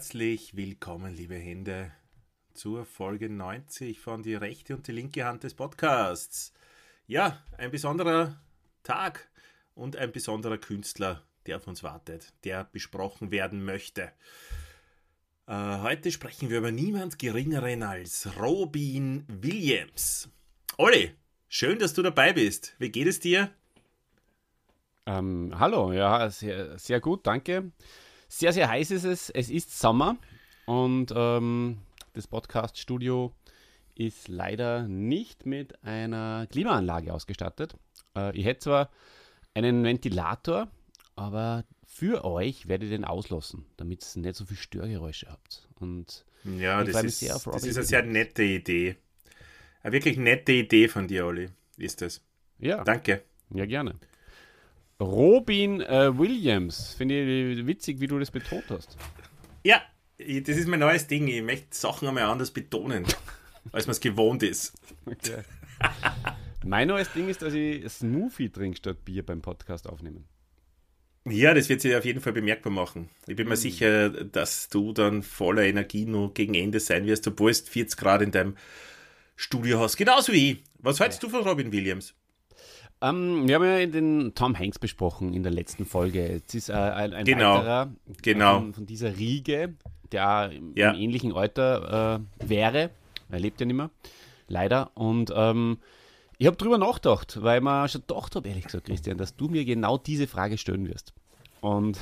[0.00, 1.92] Herzlich willkommen, liebe Hände,
[2.54, 6.54] zur Folge 90 von Die rechte und die linke Hand des Podcasts.
[7.06, 8.40] Ja, ein besonderer
[8.82, 9.28] Tag
[9.74, 14.10] und ein besonderer Künstler, der auf uns wartet, der besprochen werden möchte.
[15.46, 20.30] Äh, heute sprechen wir über niemand Geringeren als Robin Williams.
[20.78, 21.12] Olli,
[21.46, 22.74] schön, dass du dabei bist.
[22.78, 23.50] Wie geht es dir?
[25.04, 27.72] Ähm, hallo, ja, sehr, sehr gut, danke.
[28.32, 29.28] Sehr, sehr heiß ist es.
[29.28, 30.16] Es ist Sommer
[30.64, 31.78] und ähm,
[32.12, 33.34] das Podcast-Studio
[33.96, 37.74] ist leider nicht mit einer Klimaanlage ausgestattet.
[38.16, 38.90] Äh, ich hätte zwar
[39.52, 40.70] einen Ventilator,
[41.16, 45.68] aber für euch werde ich den auslassen, damit ihr nicht so viel Störgeräusche habt.
[45.80, 48.94] Und ja, das ist, das ist eine sehr nette Idee.
[49.82, 52.22] Eine wirklich nette Idee von dir, Olli, ist das.
[52.60, 52.84] Ja.
[52.84, 53.24] Danke.
[53.52, 53.96] Ja, gerne.
[55.00, 56.94] Robin äh, Williams.
[56.94, 58.96] Finde ich witzig, wie du das betont hast.
[59.64, 59.82] Ja,
[60.18, 61.26] das ist mein neues Ding.
[61.28, 63.04] Ich möchte Sachen einmal anders betonen,
[63.72, 64.74] als man es gewohnt ist.
[65.06, 65.42] Okay.
[66.64, 70.26] mein neues Ding ist, dass ich Smoothie trinke statt Bier beim Podcast aufnehmen.
[71.26, 73.10] Ja, das wird sich auf jeden Fall bemerkbar machen.
[73.26, 73.60] Ich bin mir mhm.
[73.60, 78.22] sicher, dass du dann voller Energie nur gegen Ende sein wirst, obwohl es 40 Grad
[78.22, 78.56] in deinem
[79.36, 79.96] Studio hast.
[79.96, 80.64] Genauso wie ich.
[80.78, 81.28] Was hältst ja.
[81.28, 82.14] du von Robin Williams?
[83.02, 86.28] Ähm, wir haben ja den Tom Hanks besprochen in der letzten Folge.
[86.28, 87.58] Jetzt ist äh, ein, ein genau.
[87.58, 87.90] weiterer
[88.22, 88.60] genau.
[88.60, 89.74] Von, von, dieser Riege,
[90.12, 90.90] der im, ja.
[90.90, 92.90] im ähnlichen Alter äh, wäre.
[93.30, 93.90] Er lebt ja nicht mehr,
[94.48, 94.90] leider.
[94.94, 95.78] Und ähm,
[96.36, 99.64] ich habe drüber nachgedacht, weil mir schon gedacht habe, ehrlich gesagt, Christian, dass du mir
[99.64, 101.14] genau diese Frage stellen wirst.
[101.62, 101.98] Und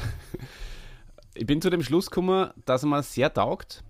[1.34, 3.84] ich bin zu dem Schluss gekommen, dass er mir sehr taugt,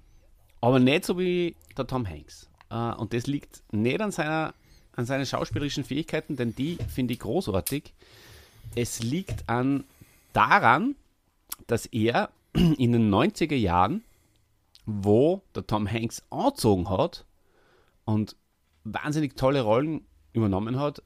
[0.60, 2.50] aber nicht so wie der Tom Hanks.
[2.70, 4.52] Äh, und das liegt nicht an seiner
[4.98, 7.94] an seinen schauspielerischen Fähigkeiten, denn die finde ich großartig.
[8.75, 9.84] Es liegt an
[10.32, 10.97] daran,
[11.69, 14.03] dass er in den 90er Jahren,
[14.86, 17.25] wo der Tom Hanks angezogen hat
[18.06, 18.34] und
[18.82, 21.00] wahnsinnig tolle Rollen übernommen hat,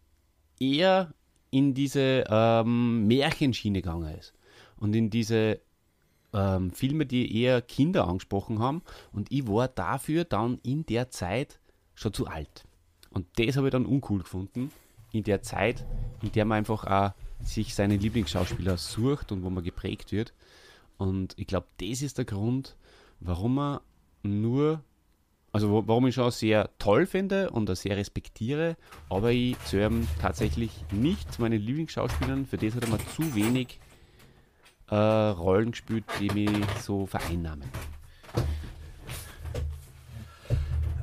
[0.59, 1.13] eher
[1.51, 4.33] in diese ähm, Märchenschiene gegangen ist
[4.79, 5.61] und in diese
[6.33, 8.81] ähm, Filme, die eher Kinder angesprochen haben.
[9.13, 11.61] Und ich war dafür dann in der Zeit
[11.95, 12.65] schon zu alt.
[13.13, 14.71] Und das habe ich dann uncool gefunden,
[15.13, 15.85] in der Zeit,
[16.23, 17.13] in der man einfach auch
[17.45, 20.33] sich seine Lieblingsschauspieler sucht und wo man geprägt wird.
[20.97, 22.77] Und ich glaube, das ist der Grund,
[23.21, 23.81] warum man
[24.23, 24.83] nur,
[25.53, 28.77] also warum ich schon sehr toll finde und sehr respektiere,
[29.09, 32.47] aber ich zähle ihm tatsächlich nicht zu meinen Lieblingsschauspielern.
[32.47, 33.81] Für das hat er mir zu wenig
[34.89, 36.51] äh, Rollen gespielt, die mich
[36.81, 37.69] so vereinnahmen.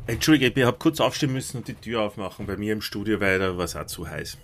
[0.10, 3.40] Entschuldige, ich habe kurz aufstehen müssen und die Tür aufmachen bei mir im Studio, weil
[3.40, 4.38] da war es auch zu heiß.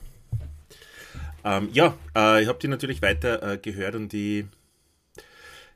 [1.43, 4.45] Ähm, ja, äh, ich habe die natürlich weiter äh, gehört und ich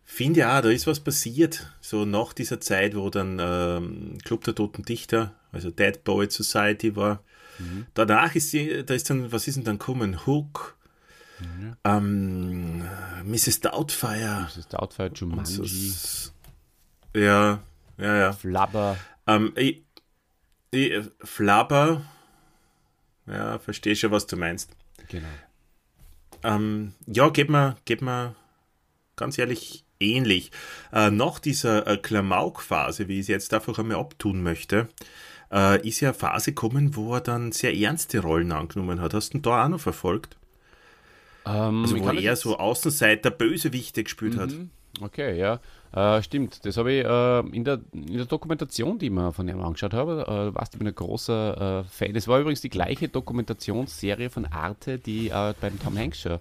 [0.03, 4.55] finde ja, da ist was passiert, so nach dieser Zeit, wo dann ähm, Club der
[4.55, 7.23] Toten Dichter, also Dead Poet Society war.
[7.59, 7.85] Mhm.
[7.93, 10.25] Danach ist sie, da ist dann, was ist denn dann gekommen?
[10.25, 10.75] Hook,
[11.39, 11.75] mhm.
[11.83, 12.83] ähm,
[13.25, 13.61] Mrs.
[13.61, 14.47] Doubtfire.
[14.55, 14.67] Mrs.
[14.69, 15.67] Doubtfire, Jumanji.
[15.89, 16.31] So,
[17.15, 17.59] ja,
[17.97, 18.33] ja, ja.
[18.33, 18.97] Flabber.
[19.29, 19.83] Ähm, ich,
[20.71, 22.01] ich, Flabber,
[23.27, 24.71] ja, verstehe schon, was du meinst.
[25.09, 25.27] Genau.
[26.43, 28.35] Ähm, ja, geht mir, geht mir
[29.15, 30.51] ganz ehrlich ähnlich.
[30.93, 34.87] Äh, nach dieser äh, Klamauk-Phase, wie ich es jetzt einfach einmal abtun möchte,
[35.51, 39.13] äh, ist ja eine Phase gekommen, wo er dann sehr ernste Rollen angenommen hat.
[39.13, 40.37] Hast du ihn da auch noch verfolgt?
[41.45, 44.39] Ähm, also wo er eher so Außenseiter Bösewichte gespielt mhm.
[44.39, 44.53] hat.
[45.01, 45.59] Okay, ja.
[45.91, 49.47] Äh, stimmt, das habe ich äh, in, der, in der Dokumentation, die ich mir von
[49.47, 52.13] ihm angeschaut habe, äh, warst du bin ein großer äh, Fan.
[52.13, 56.39] Das war übrigens die gleiche Dokumentationsserie von Arte, die ich beim Tom Hanks schon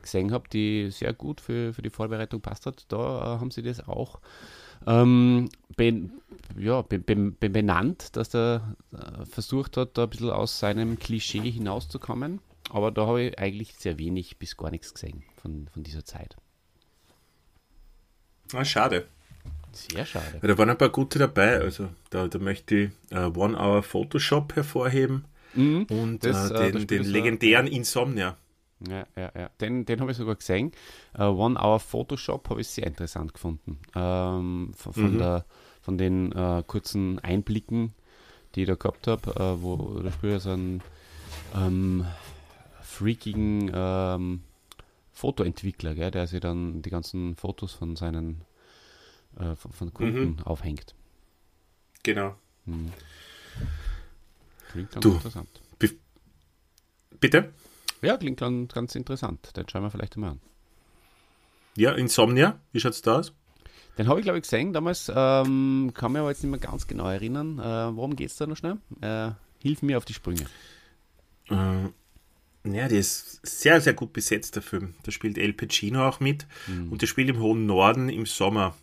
[0.00, 2.86] gesehen habe, die sehr gut für, für die Vorbereitung passt hat.
[2.88, 4.20] Da äh, haben sie das auch
[4.86, 6.12] ähm, ben,
[6.56, 11.50] ja, be, be, benannt, dass er äh, versucht hat, da ein bisschen aus seinem Klischee
[11.50, 12.40] hinauszukommen.
[12.70, 16.36] Aber da habe ich eigentlich sehr wenig bis gar nichts gesehen von, von dieser Zeit.
[18.52, 19.06] Ah, schade.
[19.72, 20.38] Sehr schade.
[20.40, 21.60] Weil da waren ein paar gute dabei.
[21.60, 26.86] Also da, da möchte ich uh, One Hour Photoshop hervorheben mhm, und das, uh, den,
[26.86, 28.36] den legendären Insomnia.
[28.88, 29.50] Ja, ja, ja.
[29.60, 30.72] Den, den habe ich sogar gesehen.
[31.18, 33.78] Uh, One Hour Photoshop habe ich sehr interessant gefunden.
[33.94, 35.18] Ähm, von, von, mhm.
[35.18, 35.44] der,
[35.82, 37.94] von den kurzen Einblicken,
[38.54, 40.82] die ich da gehabt habe, wo da spielt er so einen
[41.54, 42.06] ähm,
[42.82, 44.40] freakigen ähm,
[45.16, 48.42] Fotoentwickler, gell, der sich dann die ganzen Fotos von seinen
[49.38, 50.42] äh, von, von, Kunden mhm.
[50.42, 50.94] aufhängt.
[52.02, 52.36] Genau.
[52.66, 52.92] Hm.
[54.72, 55.48] Klingt ganz du, interessant.
[57.18, 57.54] Bitte?
[58.02, 59.56] Ja, klingt ganz, ganz interessant.
[59.56, 60.40] Den schauen wir vielleicht mal an.
[61.76, 63.32] Ja, Insomnia, wie schaut es da aus?
[63.96, 65.10] Den habe ich, glaube ich, gesehen damals.
[65.14, 67.58] Ähm, kann mir aber jetzt nicht mehr ganz genau erinnern.
[67.58, 68.76] Äh, worum geht es da noch schnell?
[69.00, 69.30] Äh,
[69.62, 70.44] hilf mir auf die Sprünge.
[71.48, 71.88] Äh,
[72.74, 74.94] ja, der ist sehr, sehr gut besetzt, der Film.
[75.02, 76.92] Da spielt El Pacino auch mit mhm.
[76.92, 78.76] und der spielt im hohen Norden im Sommer.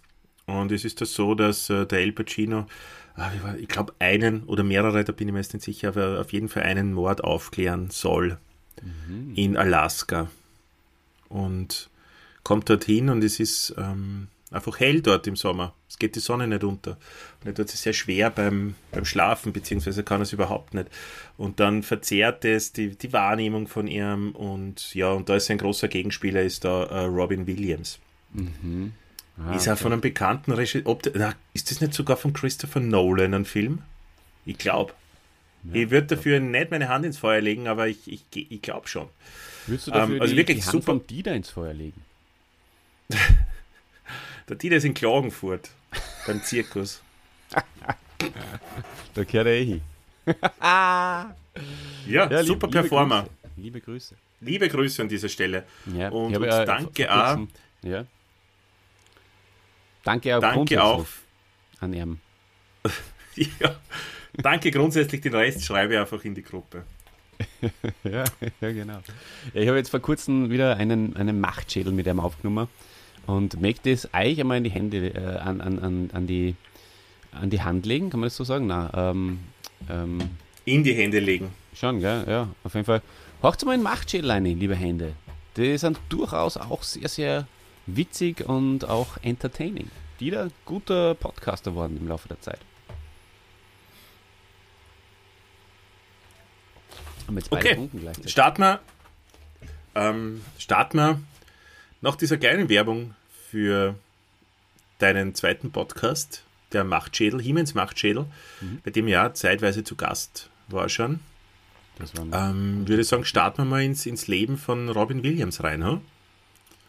[0.45, 2.67] Und es ist das so, dass äh, der El Pacino,
[3.17, 6.33] äh, ich glaube, einen oder mehrere, da bin ich mir jetzt nicht sicher, aber auf
[6.33, 8.37] jeden Fall einen Mord aufklären soll
[8.81, 9.33] mhm.
[9.35, 10.29] in Alaska.
[11.29, 11.89] Und
[12.43, 15.73] kommt dorthin und es ist ähm, einfach hell dort im Sommer.
[15.89, 16.91] Es geht die Sonne nicht unter.
[16.91, 20.87] Und er tut es sehr schwer beim, beim Schlafen, beziehungsweise kann es überhaupt nicht.
[21.37, 25.57] Und dann verzerrt es die, die Wahrnehmung von ihm und ja, und da ist ein
[25.57, 27.99] großer Gegenspieler, ist da äh, Robin Williams.
[28.33, 28.93] Mhm.
[29.37, 29.81] Ah, ist er okay.
[29.81, 30.99] von einem bekannten Regisseur.
[31.53, 33.79] Ist das nicht sogar von Christopher Nolan ein Film?
[34.45, 34.93] Ich glaube.
[35.63, 38.87] Ja, ich würde dafür nicht meine Hand ins Feuer legen, aber ich, ich, ich glaube
[38.87, 39.07] schon.
[39.65, 40.85] Würdest du dafür ähm, also die, wirklich die Hand super.
[40.85, 42.01] vom Dieter ins Feuer legen?
[44.49, 45.69] Der Dieter ist in Klagenfurt
[46.27, 47.01] beim Zirkus.
[49.13, 49.81] da gehört er eh hin.
[50.61, 51.35] ja,
[52.07, 53.27] ja, super lieb, Performer.
[53.55, 54.15] Liebe Grüße.
[54.41, 55.63] Liebe Grüße an dieser Stelle.
[55.93, 57.37] Ja, und, und ja danke auch.
[57.83, 58.05] Ja.
[60.03, 61.05] Danke auch, danke auch
[61.79, 62.19] an ihm.
[63.35, 63.79] ja,
[64.33, 66.83] danke grundsätzlich, den Rest schreibe ich einfach in die Gruppe.
[68.03, 68.25] ja,
[68.61, 68.99] ja, genau.
[69.53, 72.67] Ich habe jetzt vor kurzem wieder einen, einen Machtschädel mit ihm aufgenommen
[73.25, 76.55] und möchte es euch einmal in die Hände, äh, an, an, an, die,
[77.31, 78.67] an die Hand legen, kann man das so sagen?
[78.67, 79.39] Nein, ähm,
[79.89, 80.19] ähm,
[80.65, 81.49] in die Hände legen.
[81.73, 82.25] Schon, gell?
[82.27, 83.01] Ja, auf jeden Fall.
[83.41, 85.13] Haucht mal in Machtschädel rein, liebe Hände.
[85.57, 87.47] Die sind durchaus auch sehr, sehr
[87.85, 89.89] witzig und auch entertaining.
[90.19, 92.59] Wieder guter Podcaster geworden im Laufe der Zeit.
[97.27, 97.89] Haben jetzt beide okay.
[98.25, 98.79] Starten wir,
[99.95, 101.19] ähm, starten wir
[102.03, 103.15] nach dieser kleinen Werbung
[103.49, 103.95] für
[104.99, 108.25] deinen zweiten Podcast, der Machtschädel, Hiemens Machtschädel,
[108.59, 108.81] mhm.
[108.83, 111.21] bei dem ja zeitweise zu Gast war schon.
[112.33, 115.85] Ähm, würde ich sagen, starten wir mal ins, ins Leben von Robin Williams rein.
[115.85, 115.99] Huh?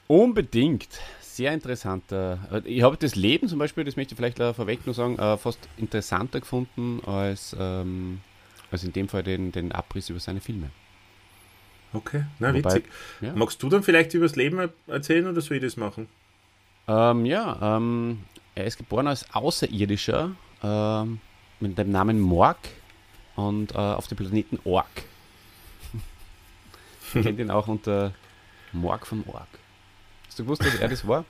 [0.09, 0.89] Unbedingt.
[1.21, 2.05] Sehr interessant.
[2.65, 5.61] Ich habe das Leben zum Beispiel, das möchte ich vielleicht vorweg nur sagen, äh, fast
[5.77, 8.21] interessanter gefunden als, ähm,
[8.71, 10.71] als in dem Fall den, den Abriss über seine Filme.
[11.95, 12.85] Okay, na Wobei, witzig.
[13.21, 13.33] Ja.
[13.35, 16.09] Magst du dann vielleicht über das Leben erzählen oder soll ich das machen?
[16.89, 18.25] Ähm, ja, ähm,
[18.55, 20.33] er ist geboren als Außerirdischer
[20.63, 21.21] ähm,
[21.61, 22.59] mit dem Namen Morg
[23.37, 25.05] und äh, auf dem Planeten Ork.
[27.15, 28.13] Man kennt ihn auch unter
[28.73, 29.49] Morg von Ork.
[30.27, 31.25] Hast du gewusst, dass er das war?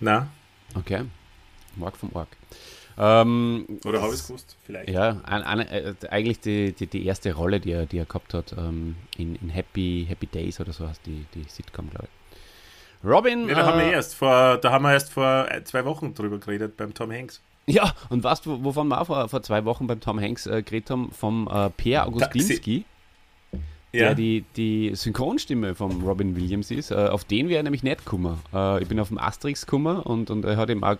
[0.00, 0.28] Na.
[0.74, 1.04] Okay.
[1.76, 2.28] Morg vom Ork.
[2.98, 4.56] Ähm, Oder habe ich es gewusst?
[4.64, 4.90] Vielleicht.
[4.90, 8.34] Ja, an, an, äh, eigentlich die, die, die, erste Rolle, die er, die er gehabt
[8.34, 12.20] hat, ähm, in, in Happy, Happy Days oder so heißt die, die Sitcom, glaube ich.
[13.08, 13.48] Robin.
[13.48, 16.14] Ja, da, äh, haben wir äh, erst vor, da haben wir erst vor zwei Wochen
[16.14, 17.40] drüber geredet beim Tom Hanks.
[17.66, 20.62] Ja, und weißt du, wovon wir auch vor, vor zwei Wochen beim Tom Hanks äh,
[20.62, 21.10] geredet haben?
[21.12, 22.84] Vom äh, Per Augustinski.
[23.92, 24.06] Ja.
[24.06, 26.92] Der die, die Synchronstimme von Robin Williams ist.
[26.92, 28.38] Äh, auf den wäre er nämlich nicht gekommen.
[28.54, 30.96] Äh, ich bin auf dem Asterix gekommen und, und er hat ihm auch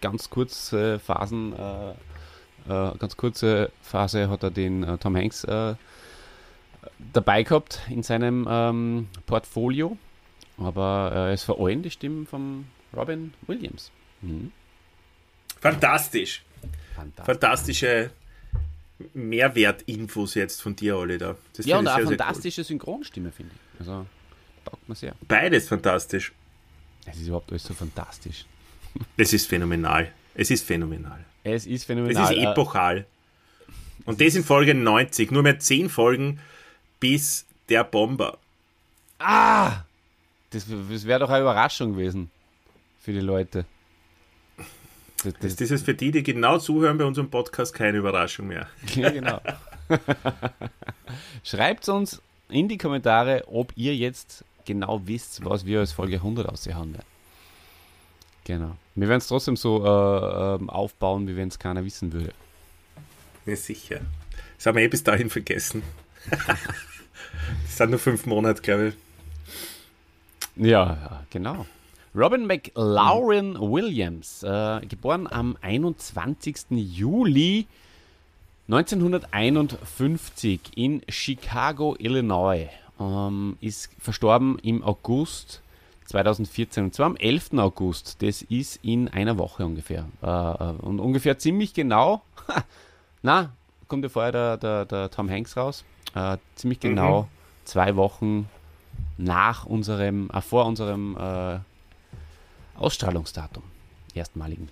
[0.00, 5.74] ganz kurze Phasen, äh, äh, ganz kurze Phase hat er den äh, Tom Hanks äh,
[7.12, 9.96] dabei gehabt in seinem ähm, Portfolio.
[10.58, 13.90] Aber äh, es vor allem die Stimmen von Robin Williams.
[14.22, 14.52] Mhm.
[15.60, 16.42] Fantastisch.
[16.94, 17.24] Fantastisch.
[17.24, 18.10] Fantastische
[19.14, 21.36] Mehrwertinfos jetzt von dir alle da.
[21.56, 22.66] Das ja, und auch eine fantastische cool.
[22.66, 23.80] Synchronstimme, finde ich.
[23.80, 24.06] Also,
[24.64, 25.14] taugt mir sehr.
[25.26, 26.32] Beides fantastisch.
[27.06, 28.44] Es ist überhaupt alles so fantastisch.
[29.16, 30.12] Es ist phänomenal.
[30.34, 31.24] Es ist phänomenal.
[31.44, 32.24] Es ist phänomenal.
[32.24, 33.06] Es ist epochal.
[34.04, 35.30] Und das in Folge 90.
[35.30, 36.40] Nur mehr 10 Folgen
[37.00, 38.38] bis der Bomber.
[39.18, 39.82] Ah!
[40.50, 42.30] Das, das wäre doch eine Überraschung gewesen
[43.00, 43.66] für die Leute.
[45.24, 48.68] Das, das, das ist für die, die genau zuhören bei unserem Podcast, keine Überraschung mehr.
[48.94, 49.40] Ja, genau.
[51.42, 56.48] Schreibt uns in die Kommentare, ob ihr jetzt genau wisst, was wir als Folge 100
[56.48, 57.17] aussehen werden.
[58.48, 58.74] Genau.
[58.94, 62.32] Wir werden es trotzdem so äh, ähm, aufbauen, wie wenn es keiner wissen würde.
[63.44, 64.00] Ja, sicher.
[64.56, 65.82] Das haben wir eh bis dahin vergessen.
[66.30, 68.94] das sind nur fünf Monate, glaube
[70.56, 70.66] ich.
[70.66, 71.66] Ja, genau.
[72.14, 73.54] Robin McLaurin.
[73.60, 76.70] Williams, äh, geboren am 21.
[76.70, 77.66] Juli
[78.68, 85.60] 1951 in Chicago, Illinois, ähm, ist verstorben im August
[86.08, 87.52] 2014 und zwar am 11.
[87.58, 88.22] August.
[88.22, 90.06] Das ist in einer Woche ungefähr.
[90.22, 92.22] Äh, äh, und ungefähr ziemlich genau,
[93.22, 93.52] na,
[93.88, 95.84] kommt ja vorher der, der, der Tom Hanks raus,
[96.14, 97.26] äh, ziemlich genau mhm.
[97.64, 98.48] zwei Wochen
[99.18, 101.58] nach unserem, äh, vor unserem äh,
[102.76, 103.62] Ausstrahlungsdatum,
[104.14, 104.70] erstmaligen.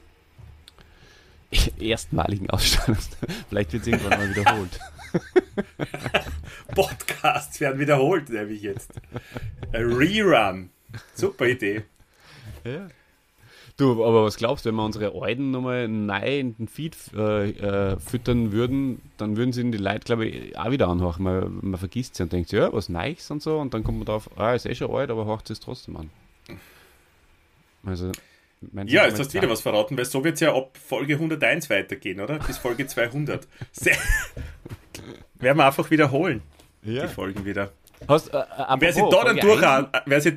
[1.78, 3.36] Erstmaligen Ausstrahlungsdatum.
[3.50, 4.80] Vielleicht wird es irgendwann mal wiederholt.
[6.74, 8.92] Podcasts werden wiederholt, nämlich jetzt.
[9.72, 10.70] A Rerun.
[11.14, 11.82] Super Idee.
[12.64, 12.88] Ja.
[13.76, 17.50] Du, aber was glaubst du, wenn wir unsere Alten nochmal neu in den Feed äh,
[17.50, 21.22] äh, füttern würden, dann würden sie die Leute, glaube ich, auch wieder anhören.
[21.22, 24.06] Man, man vergisst sie und denkt, ja, was Neues und so, und dann kommt man
[24.06, 26.10] drauf, ah, ist eh schon alt, aber hört es trotzdem an.
[27.84, 28.10] Also,
[28.86, 31.68] ja, jetzt hast du wieder was verraten, weil so wird es ja ab Folge 101
[31.68, 32.38] weitergehen, oder?
[32.38, 33.46] Bis Folge 200.
[33.72, 33.96] Sehr,
[35.34, 36.42] werden wir einfach wiederholen,
[36.82, 37.06] ja.
[37.06, 37.72] die Folgen wieder.
[38.08, 40.34] Hast, äh, äh wer sich da dann durcharbeitet, wer sich,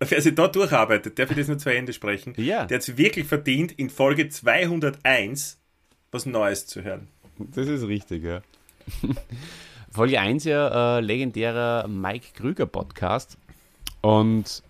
[0.00, 2.64] wer sich da durcharbeitet, darf ich das nur zu Ende sprechen, ja.
[2.64, 5.58] der hat es wirklich verdient, in Folge 201
[6.10, 7.08] was Neues zu hören.
[7.38, 8.42] Das ist richtig, ja.
[9.92, 13.36] Folge 1 ja äh, legendärer Mike Krüger Podcast.
[14.00, 14.62] Und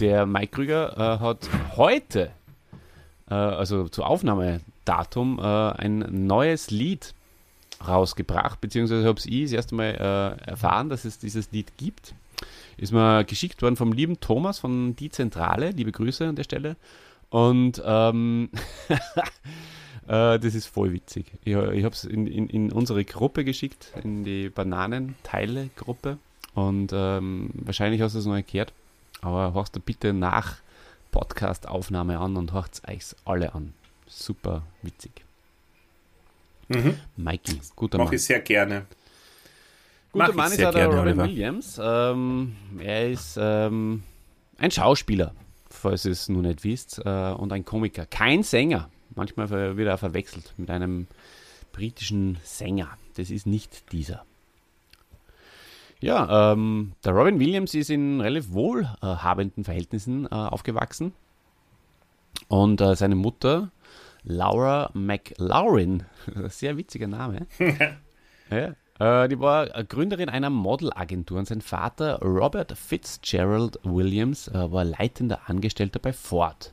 [0.00, 2.30] der Mike Krüger äh, hat heute,
[3.28, 7.14] äh, also zu Aufnahmedatum, äh, ein neues Lied
[7.86, 12.14] rausgebracht, beziehungsweise habe ich das erste Mal äh, erfahren, dass es dieses Lied gibt.
[12.80, 15.70] Ist mir geschickt worden vom lieben Thomas von Die Zentrale.
[15.72, 16.76] Liebe Grüße an der Stelle.
[17.28, 18.48] Und ähm,
[20.08, 21.26] äh, das ist voll witzig.
[21.44, 26.16] Ich, ich habe es in, in, in, unsere Gruppe geschickt, in die Bananenteile-Gruppe.
[26.54, 28.72] Und ähm, wahrscheinlich hast du es noch erklärt.
[29.20, 30.56] Aber horchst du bitte nach
[31.12, 33.74] Podcast-Aufnahme an und horcht es euch alle an.
[34.06, 35.12] Super witzig.
[36.68, 36.96] Mhm.
[37.18, 38.06] Mikey, guter Mach Mann.
[38.06, 38.86] Mache ich sehr gerne.
[40.12, 41.80] Guter Mann ist auch der Robin Williams.
[41.82, 44.02] Ähm, er ist ähm,
[44.58, 45.32] ein Schauspieler,
[45.68, 48.06] falls ihr es nun nicht wisst, äh, und ein Komiker.
[48.06, 48.90] Kein Sänger.
[49.14, 51.06] Manchmal wird er verwechselt mit einem
[51.72, 52.88] britischen Sänger.
[53.16, 54.24] Das ist nicht dieser.
[56.00, 61.12] Ja, ähm, der Robin Williams ist in relativ wohlhabenden Verhältnissen äh, aufgewachsen.
[62.48, 63.70] Und äh, seine Mutter
[64.22, 66.04] Laura McLaurin.
[66.48, 67.46] Sehr witziger Name.
[68.50, 68.74] ja.
[69.00, 75.40] Äh, die war Gründerin einer Modelagentur und sein Vater Robert Fitzgerald Williams äh, war leitender
[75.46, 76.72] Angestellter bei Ford.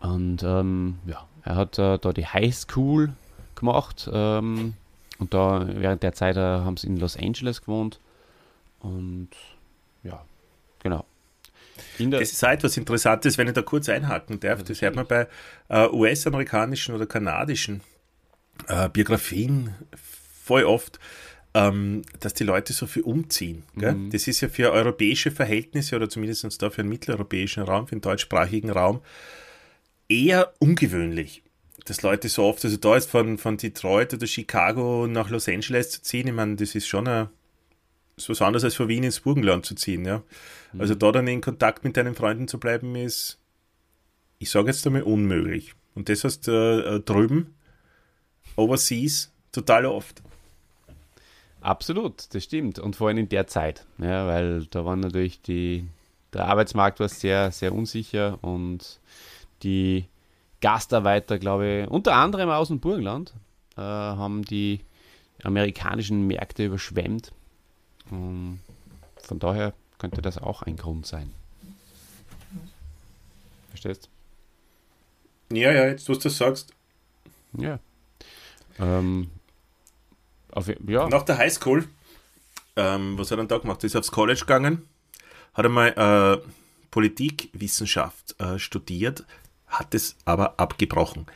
[0.00, 3.12] Und ähm, ja, er hat äh, da die High School
[3.54, 4.74] gemacht ähm,
[5.18, 8.00] und da während der Zeit äh, haben sie in Los Angeles gewohnt
[8.80, 9.30] und
[10.02, 10.22] ja,
[10.82, 11.04] genau
[11.98, 14.62] das ist halt was Interessantes, wenn ich da kurz einhaken darf.
[14.62, 15.26] Das hört man bei
[15.68, 17.80] äh, US-amerikanischen oder kanadischen
[18.68, 19.74] äh, Biografien
[20.46, 20.98] voll oft,
[21.54, 23.64] ähm, dass die Leute so viel umziehen.
[23.74, 24.10] Mhm.
[24.10, 28.02] Das ist ja für europäische Verhältnisse oder zumindest da für den mitteleuropäischen Raum, für den
[28.02, 29.00] deutschsprachigen Raum
[30.08, 31.42] eher ungewöhnlich
[31.88, 35.90] dass Leute so oft, also da ist von, von Detroit oder Chicago nach Los Angeles
[35.90, 37.28] zu ziehen, ich meine, das ist schon ein,
[38.16, 40.22] ist was anderes als von Wien ins Burgenland zu ziehen, ja.
[40.72, 40.80] Mhm.
[40.80, 43.38] Also da dann in Kontakt mit deinen Freunden zu bleiben, ist,
[44.38, 45.74] ich sage jetzt einmal, unmöglich.
[45.94, 47.54] Und das heißt äh, drüben,
[48.56, 50.22] overseas, total oft.
[51.66, 52.78] Absolut, das stimmt.
[52.78, 55.88] Und vor allem in der Zeit, ja, weil da war natürlich die,
[56.32, 59.00] der Arbeitsmarkt war sehr, sehr unsicher und
[59.62, 60.06] die
[60.60, 63.34] Gastarbeiter, glaube ich, unter anderem aus dem Burgenland,
[63.76, 64.80] äh, haben die
[65.42, 67.32] amerikanischen Märkte überschwemmt
[68.12, 68.60] ähm,
[69.18, 71.32] von daher könnte das auch ein Grund sein.
[73.70, 74.08] Verstehst?
[75.50, 76.72] Ja, ja, jetzt, was du sagst.
[77.58, 77.78] Ja.
[78.78, 79.30] Ähm,
[80.56, 81.08] auf, ja.
[81.08, 81.86] Nach der Highschool,
[82.76, 83.82] ähm, was hat er da gemacht?
[83.82, 84.88] Er ist aufs College gegangen,
[85.54, 86.48] hat einmal äh,
[86.90, 89.24] Politikwissenschaft äh, studiert,
[89.66, 91.26] hat es aber abgebrochen.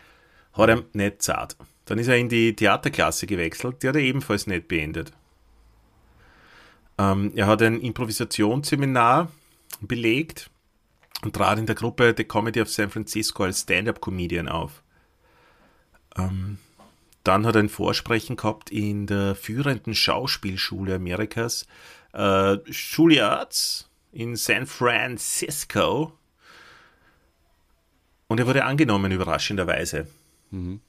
[0.52, 1.56] Hat er nicht zart.
[1.84, 5.12] Dann ist er in die Theaterklasse gewechselt, die hat er ebenfalls nicht beendet.
[6.98, 9.30] Ähm, er hat ein Improvisationsseminar
[9.80, 10.50] belegt
[11.22, 14.82] und trat in der Gruppe The Comedy of San Francisco als Stand-up-Comedian auf.
[16.16, 16.58] Ähm,
[17.24, 21.66] dann hat er ein Vorsprechen gehabt in der führenden Schauspielschule Amerikas,
[22.14, 26.12] äh, Juilliards in San Francisco.
[28.28, 30.06] Und er wurde angenommen, überraschenderweise.
[30.50, 30.80] Mhm.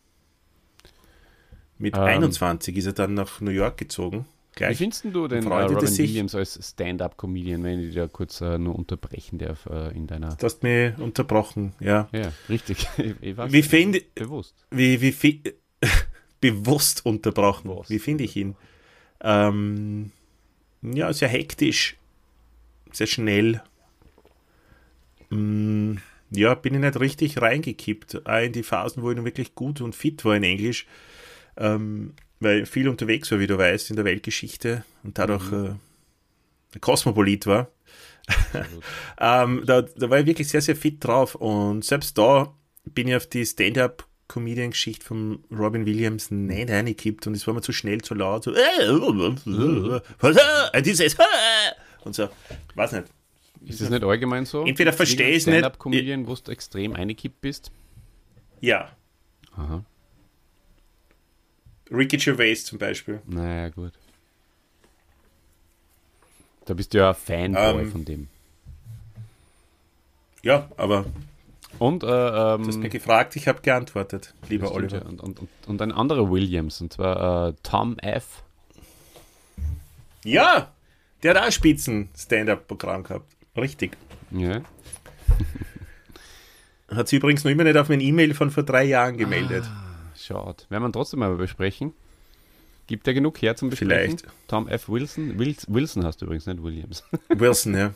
[1.78, 4.72] Mit ähm, 21 ist er dann nach New York gezogen Gleich.
[4.72, 8.58] Wie findest du den äh, Robin Williams als Stand-up-Comedian, wenn ich dich da kurz äh,
[8.58, 10.36] nur unterbrechen darf äh, in deiner.
[10.36, 12.10] Du hast mich unterbrochen, ja.
[12.12, 12.86] Ja, richtig.
[13.22, 14.56] ich wie finde bewusst.
[14.70, 15.12] Wie, wie
[16.42, 17.70] bewusst unterbrochen.
[17.70, 17.90] Bewusst.
[17.90, 18.56] Wie finde ich ihn?
[19.22, 20.12] Ähm,
[20.82, 21.96] ja, sehr hektisch,
[22.92, 23.62] sehr schnell,
[25.30, 28.26] mh, ja, bin ich nicht richtig reingekippt.
[28.26, 30.88] Auch in die Phasen, wo ich noch wirklich gut und fit war in Englisch.
[31.58, 35.80] Ähm, weil viel unterwegs war, wie du weißt, in der Weltgeschichte und dadurch mhm.
[36.74, 37.70] äh, Kosmopolit war.
[39.20, 42.56] ähm, da, da war ich wirklich sehr, sehr fit drauf und selbst da
[42.86, 47.62] bin ich auf die Stand-up Comedian-Geschichte von Robin Williams nicht reingekippt und es war mir
[47.62, 48.54] zu schnell, zu laut, so,
[50.82, 51.18] dieses,
[52.04, 52.30] und so,
[52.76, 53.06] weiß nicht.
[53.66, 54.66] Ist das nicht allgemein so?
[54.66, 55.60] Entweder verstehe ich es nicht.
[55.60, 57.72] Stand-up-Comedian, wo du extrem eingekippt bist?
[58.60, 58.90] Ja.
[59.56, 59.84] Aha.
[61.92, 63.22] Ricky Gervais zum Beispiel.
[63.28, 63.92] Naja, gut.
[66.66, 68.28] Da bist du ja Fanboy ähm, von dem.
[70.42, 71.06] Ja, aber.
[71.82, 74.98] Und, äh, ähm, du hast mir gefragt, ich habe geantwortet, lieber Oliver.
[74.98, 75.02] Ja.
[75.02, 78.44] Und, und, und, ein anderer Williams, und zwar äh, Tom F.
[80.24, 80.72] Ja,
[81.24, 83.36] der hat auch Spitzen-Stand-Up-Programm gehabt.
[83.58, 83.98] Richtig.
[84.30, 84.62] Ja.
[86.96, 89.64] Hat sich übrigens noch immer nicht auf mein E-Mail von vor drei Jahren gemeldet.
[89.66, 90.64] Ah, schade.
[90.70, 91.94] Werden wir trotzdem mal besprechen.
[92.86, 94.20] Gibt er genug her zum Besprechen?
[94.20, 94.28] Vielleicht.
[94.48, 94.88] Tom F.
[94.88, 95.40] Wilson.
[95.40, 97.04] Wilson hast du übrigens, nicht Williams.
[97.30, 97.94] Wilson, ja.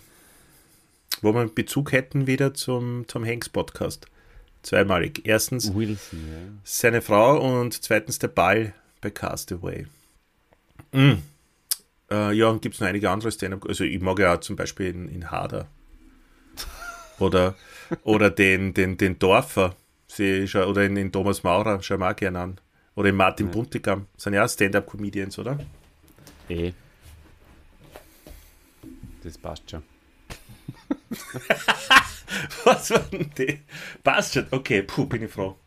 [1.26, 4.06] Wo wir Bezug hätten wieder zum Tom Hanks Podcast.
[4.62, 5.22] Zweimalig.
[5.24, 6.38] Erstens Wilson, ja.
[6.64, 9.88] seine Frau und zweitens der Ball bei Castaway.
[10.92, 11.14] Mm.
[12.12, 13.66] Äh, ja, und gibt es noch einige andere Stand-up.
[13.68, 15.68] Also ich mag ja auch zum Beispiel in, in Hader.
[17.18, 17.56] Oder,
[18.04, 19.76] oder den, den, den Dorfer.
[20.06, 22.58] Sie, oder in, in Thomas Maurer, schau mal gerne an.
[22.94, 23.52] Oder in Martin ja.
[23.52, 24.06] Buntigam.
[24.16, 25.58] Sind ja auch Stand-up-Comedians, oder?
[26.50, 26.72] Eh.
[29.24, 29.95] Das passt schon.
[32.64, 33.60] Was war denn die?
[34.04, 34.48] Passt schon.
[34.52, 35.58] Okay, puh, bin ich froh.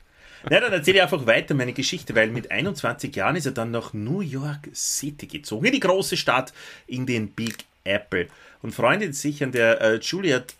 [0.51, 3.71] Na, dann erzähle ich einfach weiter meine Geschichte, weil mit 21 Jahren ist er dann
[3.71, 6.53] nach New York City gezogen, in die große Stadt,
[6.87, 8.29] in den Big Apple.
[8.63, 10.55] Und freundet sich an der äh, Juilliard,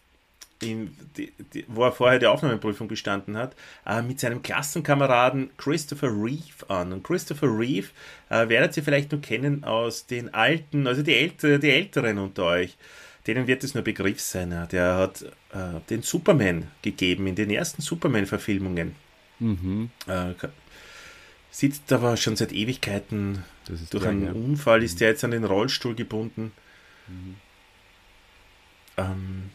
[0.61, 3.55] in, die, die, wo er vorher die Aufnahmeprüfung bestanden hat,
[3.87, 6.93] äh, mit seinem Klassenkameraden Christopher Reeve an.
[6.93, 7.89] Und Christopher Reeve
[8.29, 12.45] äh, werdet ihr vielleicht nur kennen aus den alten, also die, Älte, die Älteren unter
[12.45, 12.77] euch.
[13.29, 14.67] Denen wird es nur Begriff sein.
[14.73, 18.97] Der hat äh, den Superman gegeben in den ersten Superman-Verfilmungen.
[19.39, 19.91] Mhm.
[20.07, 20.33] Äh,
[21.51, 23.45] sitzt aber schon seit Ewigkeiten
[23.91, 24.33] durch einen ja.
[24.33, 24.99] Unfall, ist mhm.
[25.01, 26.53] der jetzt an den Rollstuhl gebunden.
[27.07, 27.37] Mhm.
[28.97, 29.51] Ähm,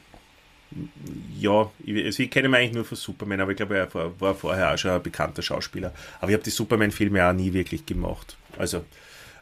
[1.40, 4.22] ja, ich, also ich kenne ihn eigentlich nur von Superman, aber ich glaube, er war,
[4.22, 5.96] war vorher auch schon ein bekannter Schauspieler.
[6.20, 8.38] Aber ich habe die Superman-Filme auch nie wirklich gemacht.
[8.56, 8.86] Also,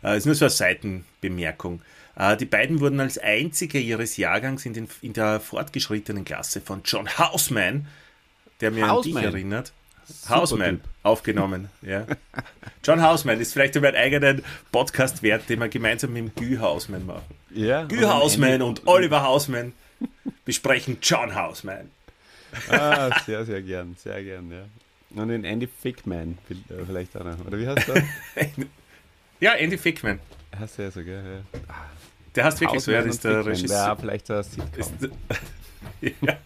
[0.03, 1.81] äh, ist nur so eine Seitenbemerkung.
[2.15, 6.81] Äh, die beiden wurden als einzige ihres Jahrgangs in, den, in der fortgeschrittenen Klasse von
[6.83, 7.87] John Houseman,
[8.59, 9.17] der mir Houseman.
[9.17, 9.73] an dich erinnert,
[10.29, 11.69] Hausmann aufgenommen.
[11.81, 12.05] Ja.
[12.83, 16.59] John Hausmann ist vielleicht über einen eigenen Podcast wert, den wir gemeinsam mit dem Gü
[16.59, 17.35] Hausmann machen.
[17.51, 19.73] Ja, Gü Hausmann und Oliver Hausmann
[20.45, 21.89] besprechen John Hausmann.
[22.69, 24.65] Ah, sehr, sehr gern, sehr gern, ja.
[25.21, 26.37] Und den Andy Fickman
[26.85, 27.45] vielleicht auch noch.
[27.45, 28.03] Oder wie heißt der?
[29.39, 30.19] ja, Andy Fickman.
[30.57, 31.43] Heißt der so, gell?
[31.53, 31.75] Ja.
[32.35, 33.77] Der heißt wirklich Hausmann so, er ist der Regisseur.
[33.77, 34.65] Ja, vielleicht Sitcom.
[34.77, 34.91] Ist,
[36.21, 36.37] ja.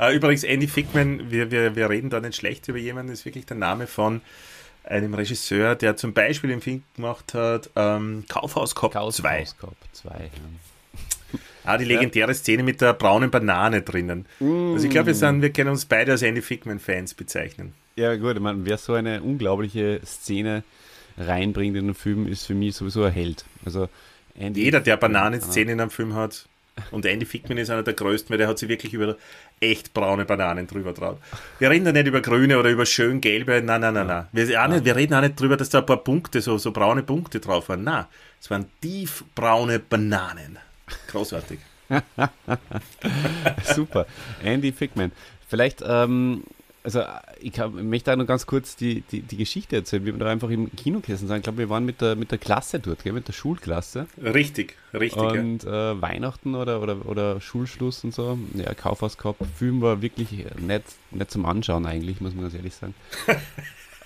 [0.00, 3.46] Uh, übrigens, Andy Fickman, wir, wir, wir reden da nicht schlecht über jemanden, ist wirklich
[3.46, 4.20] der Name von
[4.84, 9.46] einem Regisseur, der zum Beispiel den Film gemacht hat, ähm, Kaufhaus Cop 2.
[9.60, 11.38] Cop 2, ja.
[11.64, 14.24] Ah, die legendäre Szene mit der braunen Banane drinnen.
[14.40, 14.72] Mm.
[14.72, 17.74] Also ich glaube, wir, wir können uns beide als Andy Fickman-Fans bezeichnen.
[17.94, 20.62] Ja gut, ich meine, wer so eine unglaubliche Szene
[21.18, 23.44] reinbringt in den Film, ist für mich sowieso ein Held.
[23.64, 23.88] Also
[24.38, 26.46] Andy Jeder, der Bananenszene in einem Film hat,
[26.90, 29.16] und Andy Fickman ist einer der größten, weil der hat sich wirklich über
[29.60, 31.18] echt braune Bananen drüber traut.
[31.58, 34.26] Wir reden da nicht über grüne oder über schön gelbe, nein, nein, nein, nein.
[34.32, 36.72] Wir, auch nicht, wir reden auch nicht drüber, dass da ein paar Punkte, so, so
[36.72, 37.84] braune Punkte drauf waren.
[37.84, 38.04] Nein,
[38.40, 40.58] es waren tiefbraune Bananen.
[41.08, 41.58] Großartig.
[43.64, 44.06] Super.
[44.42, 45.12] Andy Fickman.
[45.48, 46.44] Vielleicht ähm,
[46.88, 47.02] also
[47.40, 50.26] ich, hab, ich möchte auch noch ganz kurz die, die, die Geschichte erzählen, wir da
[50.26, 51.30] einfach im Kino gesessen.
[51.36, 53.12] Ich glaube, wir waren mit der, mit der Klasse dort, gell?
[53.12, 54.06] mit der Schulklasse.
[54.22, 55.20] Richtig, richtig.
[55.20, 55.92] Und ja.
[55.92, 58.38] äh, Weihnachten oder, oder, oder Schulschluss und so.
[58.54, 59.38] Ja, Kaufhaus gehabt.
[59.58, 62.94] Film war wirklich nicht, nicht zum Anschauen eigentlich, muss man ganz ehrlich sagen.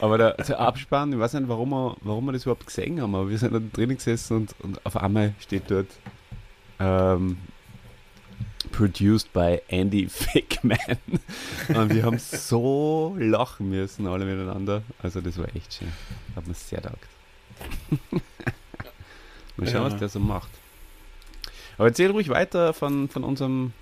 [0.00, 3.14] Aber der, der, Abspann, ich weiß nicht, warum wir, warum wir das überhaupt gesehen haben,
[3.14, 5.86] aber wir sind da drinnen gesessen und, und auf einmal steht dort
[6.80, 7.36] ähm,
[8.72, 10.78] produced by Andy Fickman.
[11.68, 14.82] Und wir haben so lachen müssen, alle miteinander.
[15.02, 15.92] Also das war echt schön.
[16.34, 17.08] Hat mir sehr taugt.
[19.56, 19.84] Mal schauen, ja.
[19.84, 20.50] was der so macht.
[21.78, 23.72] Aber erzähl ruhig weiter von, von unserem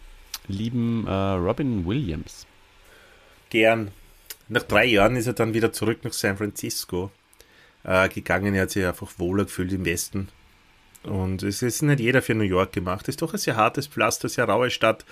[0.48, 2.46] lieben äh, Robin Williams.
[3.50, 3.92] Gern.
[4.48, 7.11] Nach drei Jahren ist er dann wieder zurück nach San Francisco
[7.85, 8.55] äh, gegangen.
[8.55, 10.29] Er hat sich einfach wohler gefühlt im Westen
[11.04, 13.02] und es ist nicht jeder für New York gemacht.
[13.02, 15.04] Es ist doch ein sehr hartes Pflaster, sehr raue Stadt.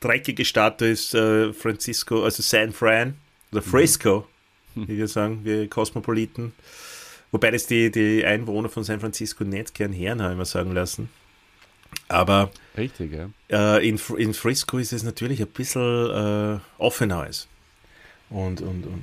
[0.00, 3.14] dreckige Statue ist äh, Francisco, also San Fran
[3.50, 4.26] oder Frisco,
[4.74, 4.88] mhm.
[4.88, 6.52] wie wir sagen, wir Kosmopoliten.
[7.30, 10.72] Wobei das die, die Einwohner von San Francisco nicht gern hören, habe ich mal sagen
[10.72, 11.08] lassen.
[12.08, 13.28] Aber Richtig, ja.
[13.48, 17.48] Äh, in, in Frisco ist es natürlich ein bisschen äh, offener alles.
[18.30, 19.02] Und, und, und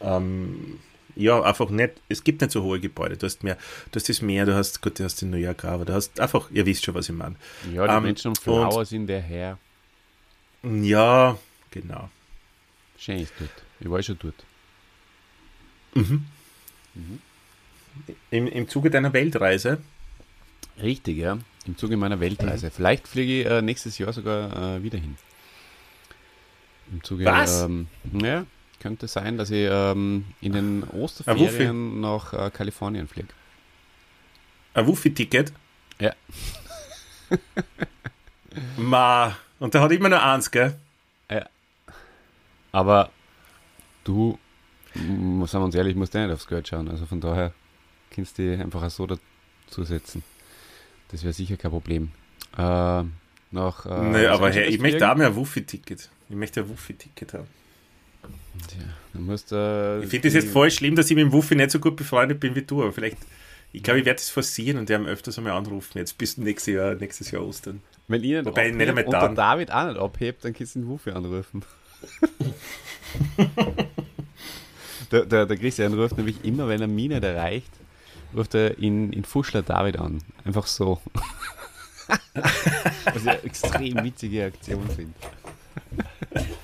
[0.00, 0.78] ähm,
[1.16, 3.16] ja, einfach nicht, es gibt nicht so hohe Gebäude.
[3.16, 3.56] Du hast mehr,
[3.90, 6.18] du hast das Meer, du hast, gut, du hast in New York, aber du hast
[6.20, 7.36] einfach, ihr wisst schon, was ich meine.
[7.72, 9.58] Ja, die ähm, Menschen und Flowers sind der Herr.
[10.62, 11.38] Ja,
[11.70, 12.08] genau.
[12.98, 13.50] Schön ist dort.
[13.80, 14.34] Ich war schon dort.
[15.94, 16.24] Mhm.
[16.94, 17.20] Mhm.
[18.30, 19.78] Im, Im Zuge deiner Weltreise?
[20.80, 21.38] Richtig, ja.
[21.66, 22.66] Im Zuge meiner Weltreise.
[22.66, 22.70] Mhm.
[22.70, 25.16] Vielleicht fliege ich äh, nächstes Jahr sogar äh, wieder hin.
[26.90, 27.62] Im Zuge, Was?
[27.62, 28.46] Ähm, ja,
[28.82, 33.28] könnte sein, dass ich ähm, in den Osterferien nach äh, Kalifornien fliege.
[34.74, 35.52] Ein Wuffi-Ticket?
[36.00, 36.12] Ja.
[38.76, 40.74] Ma, und der hat immer nur eins, gell?
[41.30, 41.46] Ja.
[42.72, 43.10] Aber
[44.02, 44.36] du,
[44.94, 46.88] sagen wir uns ehrlich, musst du nicht aufs Geld schauen.
[46.88, 47.52] Also von daher
[48.10, 50.24] kannst du einfach so dazusetzen.
[51.08, 52.10] Das wäre sicher kein Problem.
[52.56, 53.04] Äh,
[53.52, 56.10] nach, äh, nee, aber hey, ich möchte auch mehr ein Wuffi-Ticket.
[56.28, 57.61] Ich möchte ein Wuffi-Ticket haben.
[58.68, 58.82] Tja,
[59.14, 61.70] dann musst, äh, ich finde es jetzt voll schlimm, dass ich mit dem Wuffi nicht
[61.70, 63.16] so gut befreundet bin wie du, aber vielleicht,
[63.72, 66.94] ich glaube, ich werde das forcieren und der öfters einmal anrufen, jetzt bis nächstes Jahr,
[66.94, 67.80] nächstes Jahr Ostern.
[68.08, 70.88] Wenn ihr Wobei nicht einmal und der David auch nicht abhebt, dann kannst du den
[70.88, 71.64] Wuffi anrufen.
[75.10, 77.70] der, der, der Christian ruft nämlich immer, wenn er mich nicht erreicht,
[78.36, 80.22] ruft er in, in Fuschler David an.
[80.44, 81.00] Einfach so.
[82.34, 85.14] Was ich eine extrem witzige Aktion finde.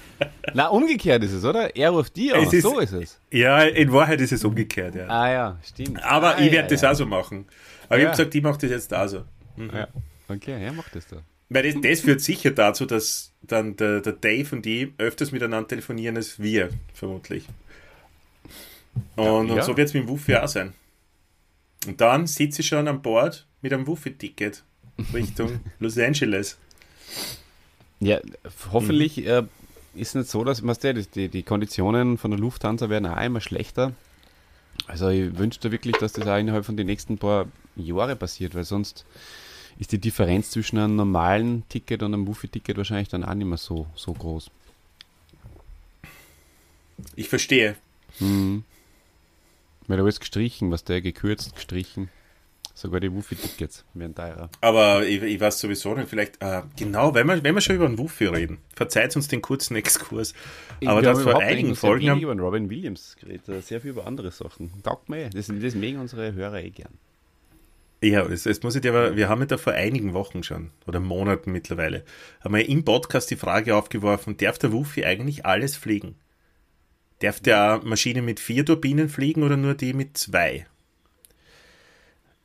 [0.54, 1.74] Na, umgekehrt ist es, oder?
[1.76, 3.20] Er ruft die an, ist, so ist es.
[3.30, 5.06] Ja, in Wahrheit ist es umgekehrt, ja.
[5.08, 6.02] Ah ja, stimmt.
[6.02, 6.90] Aber ah, ich werde ja, das ja.
[6.90, 7.46] auch so machen.
[7.88, 8.02] Aber ja.
[8.02, 9.24] ich habe gesagt, ich mache das jetzt auch so.
[9.56, 9.70] Mhm.
[9.72, 9.88] Ja.
[10.28, 11.16] Okay, er macht das da.
[11.48, 15.68] Weil das, das, führt sicher dazu, dass dann der, der Dave und die öfters miteinander
[15.68, 17.46] telefonieren als wir, vermutlich.
[19.16, 20.74] Und, und so wird es mit dem Wuffi auch sein.
[21.86, 24.62] Und dann sitze ich schon an Bord mit einem Wuffi-Ticket
[25.14, 26.58] Richtung Los Angeles.
[28.00, 28.20] Ja,
[28.72, 29.26] hoffentlich mhm.
[29.26, 29.42] äh,
[29.98, 33.40] ist nicht so, dass weißt du, die, die Konditionen von der Lufthansa werden auch immer
[33.40, 33.92] schlechter.
[34.86, 38.54] Also ich wünsche dir wirklich, dass das auch innerhalb von den nächsten paar Jahren passiert,
[38.54, 39.04] weil sonst
[39.78, 43.58] ist die Differenz zwischen einem normalen Ticket und einem Wuffi-Ticket wahrscheinlich dann auch nicht mehr
[43.58, 44.50] so, so groß.
[47.14, 47.76] Ich verstehe.
[48.18, 48.64] Mhm.
[49.86, 52.10] Weil da ist gestrichen, was der gekürzt, gestrichen.
[52.78, 54.50] Sogar die Wuffi-Tickets werden teurer.
[54.60, 57.86] Aber ich, ich, weiß sowieso nicht, vielleicht, äh, genau, wenn wir, wenn wir schon über
[57.86, 60.32] einen Wuffi reden, verzeiht uns den kurzen Exkurs.
[60.86, 62.06] Aber das vor einigen Folgen.
[62.06, 64.70] Sehr über Robin Williams geredet, sehr viel über andere Sachen.
[64.84, 66.92] Taugt mir, das, das mögen unsere Hörer eh gern.
[68.00, 70.70] Ja, es, es muss ich dir aber, wir haben ja da vor einigen Wochen schon,
[70.86, 72.04] oder Monaten mittlerweile,
[72.44, 76.14] haben wir im Podcast die Frage aufgeworfen, darf der Wuffi eigentlich alles fliegen?
[77.18, 80.66] Darf der Maschine mit vier Turbinen fliegen oder nur die mit zwei?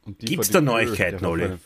[0.05, 1.59] Gibt es da Neuigkeiten, Ole?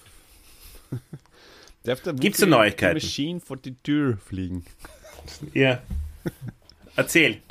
[1.83, 2.95] Gibt es da Neuigkeiten?
[2.95, 4.65] Maschine vor die Tür fliegen.
[5.53, 5.81] Ja.
[6.95, 7.41] Erzähl.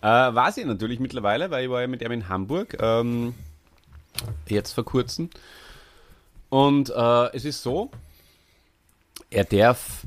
[0.00, 3.34] Äh, war sie natürlich mittlerweile, weil ich war ja mit ihm in Hamburg, ähm,
[4.48, 5.28] jetzt vor kurzem.
[6.48, 7.90] Und äh, es ist so,
[9.28, 10.04] er darf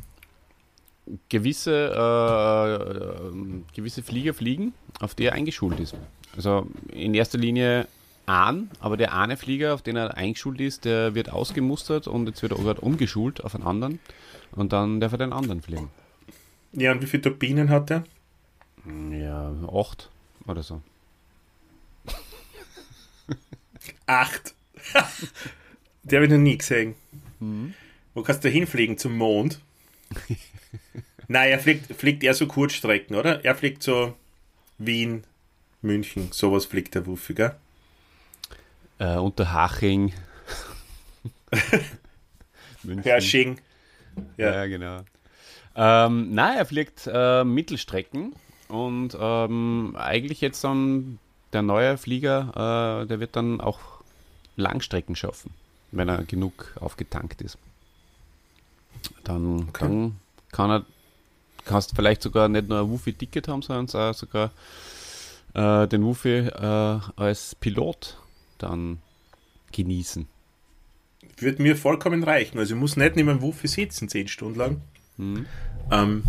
[1.30, 5.96] gewisse, äh, äh, gewisse Flieger fliegen, auf die er eingeschult ist.
[6.36, 7.88] Also in erster Linie
[8.25, 12.41] an, aber der eine Flieger, auf den er eingeschult ist, der wird ausgemustert und jetzt
[12.41, 13.99] wird er gerade umgeschult auf einen anderen
[14.51, 15.89] und dann darf er den anderen fliegen.
[16.71, 18.03] Ja, und wie viele Turbinen hat er?
[19.12, 20.09] Ja, acht
[20.47, 20.81] oder so.
[24.05, 24.53] Acht?
[26.03, 26.95] der habe ich noch nie gesehen.
[27.39, 27.73] Mhm.
[28.13, 28.97] Wo kannst du hinfliegen?
[28.97, 29.59] Zum Mond?
[31.27, 33.43] Nein, er fliegt, fliegt eher so Kurzstrecken, oder?
[33.45, 34.15] Er fliegt so
[34.77, 35.23] Wien,
[35.81, 37.55] München, sowas fliegt der Wuffi, gell?
[39.04, 40.13] Äh, Unterhaching.
[43.04, 43.60] Hersching.
[44.38, 44.54] Ja.
[44.54, 45.00] ja, genau.
[45.76, 48.34] Ähm, nein, er fliegt äh, Mittelstrecken
[48.70, 51.20] und ähm, eigentlich jetzt dann
[51.52, 53.80] der neue Flieger, äh, der wird dann auch
[54.56, 55.52] Langstrecken schaffen,
[55.92, 57.58] wenn er genug aufgetankt ist.
[59.26, 59.72] Dann okay.
[59.74, 60.16] kann,
[60.52, 60.86] kann er,
[61.66, 64.52] kannst vielleicht sogar nicht nur ein Wufi-Ticket haben, sondern sogar
[65.56, 68.18] äh, den Wufi äh, als Pilot
[68.63, 68.99] dann
[69.71, 70.28] genießen.
[71.38, 72.60] Würde mir vollkommen reichen.
[72.60, 74.82] Also ich muss nicht neben dem Wuffi sitzen, zehn Stunden lang.
[75.17, 75.45] Mhm.
[75.91, 76.23] Ähm,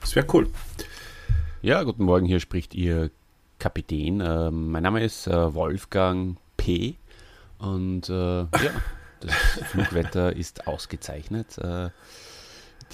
[0.00, 0.48] das wäre cool.
[1.62, 3.10] Ja, guten Morgen, hier spricht Ihr
[3.58, 4.20] Kapitän.
[4.20, 6.94] Äh, mein Name ist äh, Wolfgang P.
[7.58, 8.72] Und äh, ja,
[9.20, 9.32] das
[9.70, 11.58] Flugwetter ist ausgezeichnet.
[11.58, 11.90] Äh,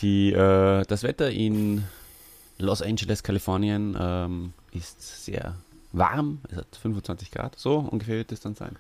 [0.01, 1.85] Die, äh, das Wetter in
[2.59, 5.55] Los Angeles, Kalifornien ähm, ist sehr
[5.97, 6.41] warm.
[6.51, 7.59] Es hat 25 Grad.
[7.59, 8.77] So ungefähr wird es dann sein.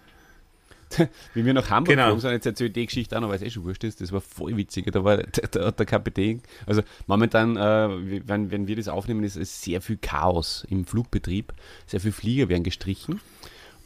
[1.34, 2.04] Wie wir nach Hamburg genau.
[2.04, 4.12] geflogen sind, jetzt erzählt die Geschichte auch noch, weil es eh schon wurscht ist, das
[4.12, 4.90] war voll witzig.
[4.92, 9.36] Da war der, der, der Kapitän, also momentan, äh, wenn, wenn wir das aufnehmen, ist
[9.36, 11.52] es sehr viel Chaos im Flugbetrieb.
[11.86, 13.20] Sehr viele Flieger werden gestrichen.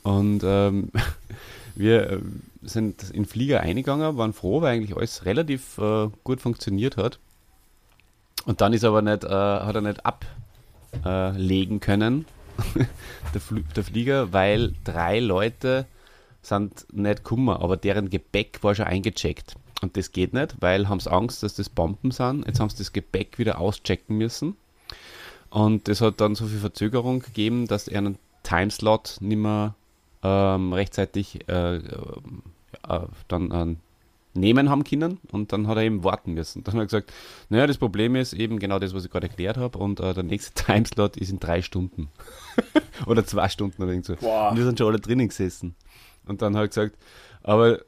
[0.02, 0.90] Und ähm,
[1.74, 2.18] wir äh,
[2.62, 7.18] sind in Flieger eingegangen, waren froh, weil eigentlich alles relativ äh, gut funktioniert hat.
[8.44, 10.00] Und dann ist aber nicht, äh, hat er nicht
[11.02, 12.24] ablegen können,
[13.34, 13.40] der,
[13.76, 15.86] der, Flieger, weil drei Leute
[16.42, 19.56] sind nicht gekommen, aber deren Gepäck war schon eingecheckt.
[19.80, 22.46] Und das geht nicht, weil haben sie Angst, dass das Bomben sind.
[22.46, 24.56] Jetzt haben sie das Gepäck wieder auschecken müssen.
[25.50, 29.74] Und das hat dann so viel Verzögerung gegeben, dass er einen Timeslot nicht mehr
[30.22, 31.80] ähm, rechtzeitig äh, äh,
[33.28, 33.78] dann
[34.38, 36.64] nehmen haben können und dann hat er eben warten müssen.
[36.64, 37.12] Dann hat er gesagt,
[37.48, 40.22] naja, das Problem ist eben genau das, was ich gerade erklärt habe und äh, der
[40.22, 42.08] nächste Timeslot ist in drei Stunden
[43.06, 44.14] oder zwei Stunden oder irgend so.
[44.14, 45.74] Und wir sind schon alle drinnen gesessen.
[46.26, 46.96] Und dann hat er gesagt,
[47.42, 47.80] aber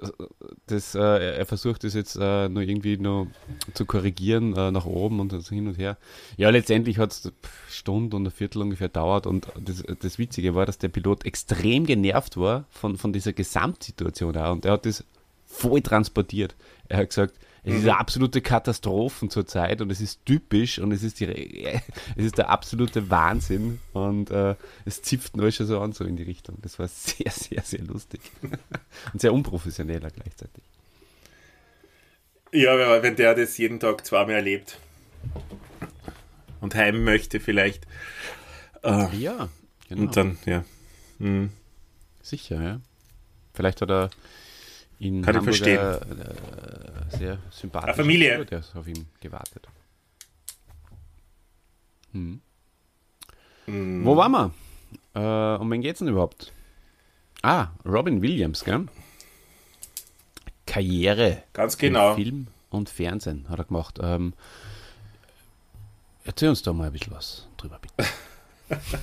[0.67, 3.27] das, äh, er versucht das jetzt äh, nur irgendwie noch
[3.75, 5.99] zu korrigieren äh, nach oben und so hin und her.
[6.37, 7.33] Ja, letztendlich hat es
[7.69, 11.85] Stunde und eine Viertel ungefähr dauert und das, das Witzige war, dass der Pilot extrem
[11.85, 15.05] genervt war von, von dieser Gesamtsituation auch und er hat das
[15.51, 16.55] voll transportiert.
[16.89, 17.99] Er hat gesagt, es ist eine mhm.
[17.99, 21.27] absolute Katastrophe zurzeit und es ist typisch und es ist, die,
[22.17, 24.55] es ist der absolute Wahnsinn und äh,
[24.87, 26.57] es zipft nur schon so an, so in die Richtung.
[26.63, 28.21] Das war sehr, sehr, sehr lustig
[29.13, 30.65] und sehr unprofessioneller gleichzeitig.
[32.53, 34.79] Ja, wenn der das jeden Tag zweimal erlebt
[36.61, 37.87] und heim möchte vielleicht.
[38.83, 39.49] Äh, ja,
[39.89, 40.03] genau.
[40.03, 40.65] Und dann, ja.
[41.19, 41.51] Mhm.
[42.23, 42.81] Sicher, ja.
[43.55, 44.11] Vielleicht hat er
[45.01, 45.81] in Kann Hamburg ich verstehen.
[45.81, 47.97] Äh, sehr sympathisch.
[47.97, 48.45] Familie.
[48.45, 49.67] Der ist auf ihn gewartet.
[52.13, 52.41] Hm.
[53.65, 54.05] Hm.
[54.05, 54.53] Wo waren wir?
[55.15, 56.53] Äh, um wen geht's denn überhaupt?
[57.43, 58.87] Ah, Robin Williams, gell?
[60.67, 61.45] Karriere.
[61.55, 62.15] Ganz genau.
[62.15, 63.99] Film und Fernsehen hat er gemacht.
[64.03, 64.35] Ähm,
[66.25, 68.09] erzähl uns da mal ein bisschen was drüber, bitte.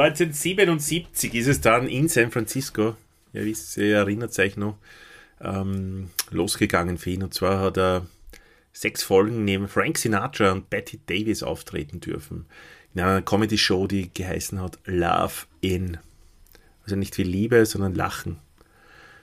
[0.00, 2.96] 1977 ist es dann in San Francisco,
[3.32, 4.76] ihr wisst, ihr erinnert euch noch,
[5.40, 7.22] ähm, losgegangen für ihn.
[7.22, 8.06] Und zwar hat er
[8.72, 12.46] sechs Folgen neben Frank Sinatra und Betty Davis auftreten dürfen.
[12.94, 15.98] In einer Comedy-Show, die geheißen hat Love In.
[16.82, 18.38] Also nicht wie Liebe, sondern Lachen.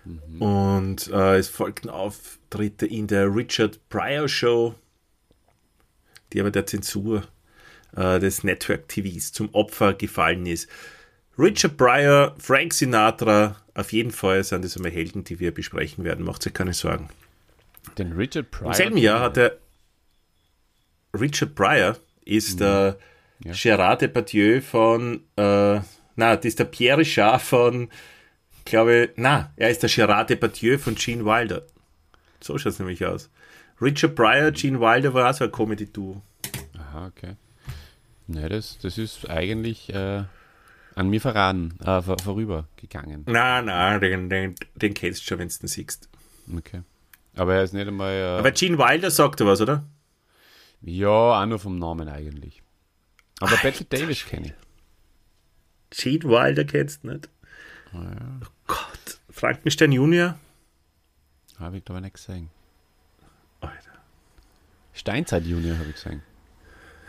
[0.05, 0.41] Mhm.
[0.41, 4.75] Und äh, es folgten Auftritte in der Richard Pryor Show,
[6.33, 7.27] die aber der Zensur
[7.95, 10.69] äh, des Network TVs zum Opfer gefallen ist.
[11.37, 16.25] Richard Pryor, Frank Sinatra, auf jeden Fall sind das einmal Helden, die wir besprechen werden.
[16.25, 17.09] Macht sich keine Sorgen.
[17.97, 18.69] Den Richard Pryor.
[18.69, 19.57] Im selben Jahr hat er
[21.13, 22.59] Richard Pryor ist mhm.
[22.59, 22.97] der
[23.43, 23.53] ja.
[23.53, 25.79] Gerard Depardieu von, äh,
[26.15, 27.89] na, das ist der Pierre Richard von,
[28.65, 31.63] glaube, na, er ist der Gerard Depardieu von Gene Wilder.
[32.39, 33.29] So schaut es nämlich aus.
[33.81, 36.21] Richard Pryor, Gene Wilder war auch so ein Comedy-Duo.
[36.77, 37.35] Aha, okay.
[38.31, 40.23] Ne, das, das ist eigentlich äh,
[40.95, 43.25] an mir verraten, äh, vor, vorübergegangen.
[43.27, 46.09] Nein, nein, den, den, den kennst du schon, wenn du den siehst.
[46.55, 46.83] Okay.
[47.35, 48.13] Aber er ist nicht einmal.
[48.13, 49.83] Äh, Aber Gene Wilder sagt er was, oder?
[50.81, 52.63] Ja, auch nur vom Namen eigentlich.
[53.39, 54.53] Aber Alter, Betty Davis kenne ich.
[55.89, 57.29] Gene Wilder kennst du nicht?
[57.93, 58.39] Oh, ja.
[58.43, 59.19] oh Gott.
[59.29, 60.37] Frankenstein Junior?
[61.59, 62.49] Habe ich glaube ich nicht gesehen.
[63.59, 63.91] Alter.
[64.93, 66.21] Steinzeit Junior habe ich gesehen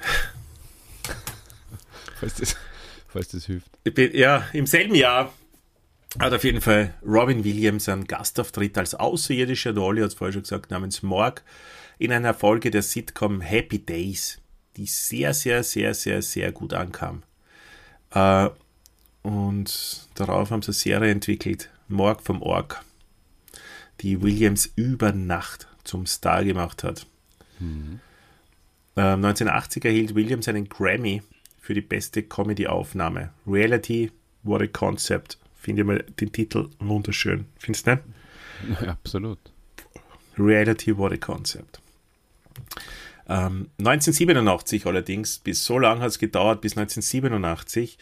[2.23, 2.57] falls, das,
[3.09, 3.71] falls das hilft.
[3.83, 5.33] Bin, ja, im selben Jahr
[6.19, 10.43] hat auf jeden Fall Robin Williams einen Gastauftritt als außerirdischer Dolly, hat es vorher schon
[10.43, 11.43] gesagt, namens Morg,
[11.99, 14.39] in einer Folge der Sitcom Happy Days,
[14.77, 17.23] die sehr, sehr, sehr, sehr, sehr gut ankam.
[18.11, 18.51] Äh,
[19.23, 22.85] und darauf haben sie eine Serie entwickelt, Morg vom Org,
[24.01, 27.07] die Williams über Nacht zum Star gemacht hat.
[27.59, 28.01] Mhm.
[28.97, 31.23] Äh, 1980 erhielt Williams einen Grammy
[31.63, 33.31] für die beste Comedy-Aufnahme.
[33.47, 34.11] Reality,
[34.43, 35.39] what a concept.
[35.55, 37.47] Finde ich mal den Titel wunderschön.
[37.57, 38.03] Findest du nicht?
[38.83, 39.39] Ja, absolut.
[40.37, 41.81] Reality, what a concept.
[43.29, 47.97] Ähm, 1987 allerdings, bis so lange hat es gedauert, bis 1987,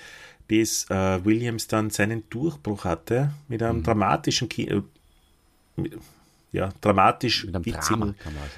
[0.48, 3.82] bis äh, Williams dann seinen Durchbruch hatte mit einem mhm.
[3.84, 4.82] dramatischen Ki
[5.76, 5.98] mit,
[6.50, 8.14] ja, dramatisch mit einem witzigen,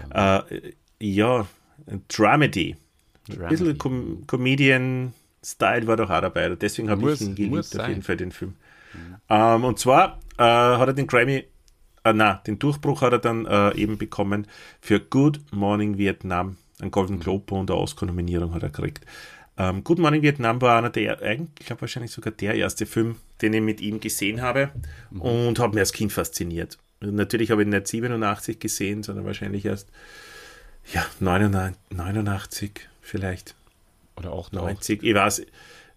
[0.08, 1.46] Drama, äh, ja,
[2.08, 2.76] Dramedy.
[3.30, 6.48] Ein bisschen Com Comedian-Style war doch auch dabei.
[6.50, 8.54] Deswegen habe ich ihn geliebt, auf jeden Fall, den Film.
[8.94, 9.16] Mhm.
[9.28, 11.44] Ähm, und zwar äh, hat er den Grammy
[12.04, 14.46] äh, na, den Durchbruch hat er dann äh, eben bekommen
[14.80, 16.56] für Good Morning Vietnam.
[16.80, 19.04] Ein Golden Globe und eine Oscar-Nominierung hat er gekriegt.
[19.56, 23.16] Ähm, Good Morning Vietnam war einer der, eigentlich, ich glaube wahrscheinlich sogar der erste Film,
[23.40, 24.70] den ich mit ihm gesehen habe
[25.10, 25.20] mhm.
[25.20, 26.78] und hat mir als Kind fasziniert.
[27.00, 29.88] Natürlich habe ich ihn nicht 87 gesehen, sondern wahrscheinlich erst
[30.92, 33.54] ja, 89, 89 vielleicht.
[34.16, 35.02] Oder auch 90.
[35.02, 35.44] Ich weiß,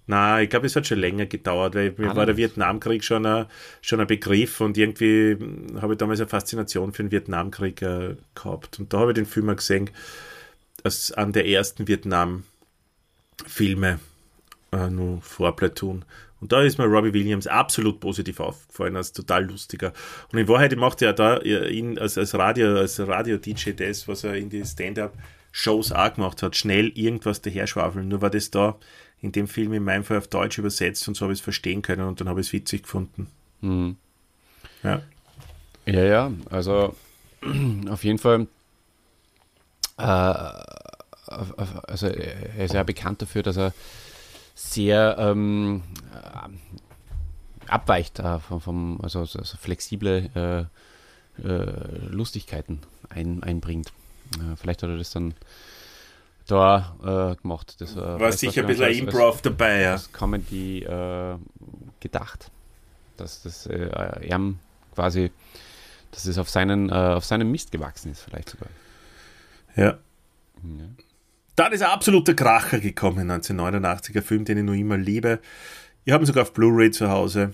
[0.08, 3.26] na, ich glaube, es hat schon länger gedauert, weil mir ah, war der Vietnamkrieg schon
[3.26, 3.48] ein,
[3.82, 5.38] schon ein Begriff und irgendwie
[5.82, 8.80] habe ich damals eine Faszination für den Vietnamkrieg äh, gehabt.
[8.80, 9.90] Und da habe ich den Film mal gesehen,
[10.84, 14.00] als an der ersten Vietnam-Filme,
[14.72, 16.06] äh, nur vor Platoon.
[16.40, 19.92] Und da ist mir Robbie Williams absolut positiv aufgefallen, als total lustiger.
[20.32, 24.36] Und in Wahrheit macht er da ihn als, als Radio, als Radio-DJ das, was er
[24.36, 24.64] in die
[25.56, 28.10] Stand-Up-Shows auch gemacht hat, schnell irgendwas daherschwafeln.
[28.10, 28.76] Nur war das da
[29.22, 31.82] in dem Film in meinem Fall auf Deutsch übersetzt und so habe ich es verstehen
[31.82, 33.28] können und dann habe ich es witzig gefunden.
[33.62, 33.96] Mhm.
[34.84, 35.02] Ja.
[35.86, 36.96] Ja, ja, also
[37.90, 38.48] auf jeden Fall,
[39.98, 43.74] äh, also er ist ja bekannt dafür, dass er
[44.56, 53.92] sehr ähm, äh, abweicht äh, vom, vom, also, also flexible äh, äh, Lustigkeiten ein, einbringt.
[54.36, 55.34] Äh, vielleicht hat er das dann
[56.48, 57.76] da äh, gemacht.
[57.80, 59.94] Das war sicher ein bisschen als, Improv dabei, ja.
[59.94, 61.38] Das Comedy äh,
[62.00, 62.52] gedacht.
[63.18, 63.90] Dass das äh,
[64.28, 64.54] er
[64.94, 65.32] quasi,
[66.12, 68.70] dass es auf seinen, äh, auf seinen Mist gewachsen ist, vielleicht sogar.
[69.76, 69.86] Ja.
[69.86, 69.98] ja.
[71.56, 75.40] Dann ist ein absoluter Kracher gekommen, 1989er Film, den ich noch immer liebe.
[76.04, 77.54] Ich habe ihn sogar auf Blu-ray zu Hause.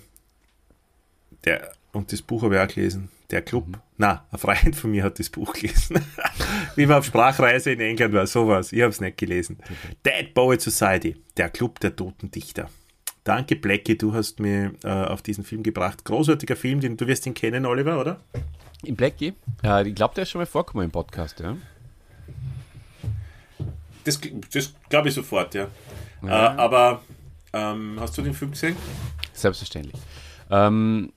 [1.45, 3.09] Der, und das Buch habe ich auch gelesen.
[3.31, 3.67] Der Club.
[3.67, 3.75] Mhm.
[3.97, 6.03] Na, ein Freund von mir hat das Buch gelesen.
[6.75, 8.73] Wie man auf Sprachreise in England war, sowas.
[8.73, 9.57] Ich habe es nicht gelesen.
[9.57, 9.95] Mhm.
[10.05, 12.69] Dead Poet Society, der Club der toten Dichter.
[13.23, 16.03] Danke, Blackie, du hast mir äh, auf diesen Film gebracht.
[16.03, 18.19] Großartiger Film, den du wirst ihn kennen, Oliver, oder?
[18.83, 19.33] In Blackie?
[19.63, 21.55] Ja, ich glaube, der ist schon mal vorgekommen im Podcast, ja.
[24.03, 24.19] Das,
[24.51, 25.67] das glaube ich sofort, ja.
[26.23, 26.55] ja.
[26.55, 27.03] Äh, aber
[27.53, 28.75] ähm, hast du den Film gesehen?
[29.33, 30.01] Selbstverständlich.
[30.49, 31.13] Ähm,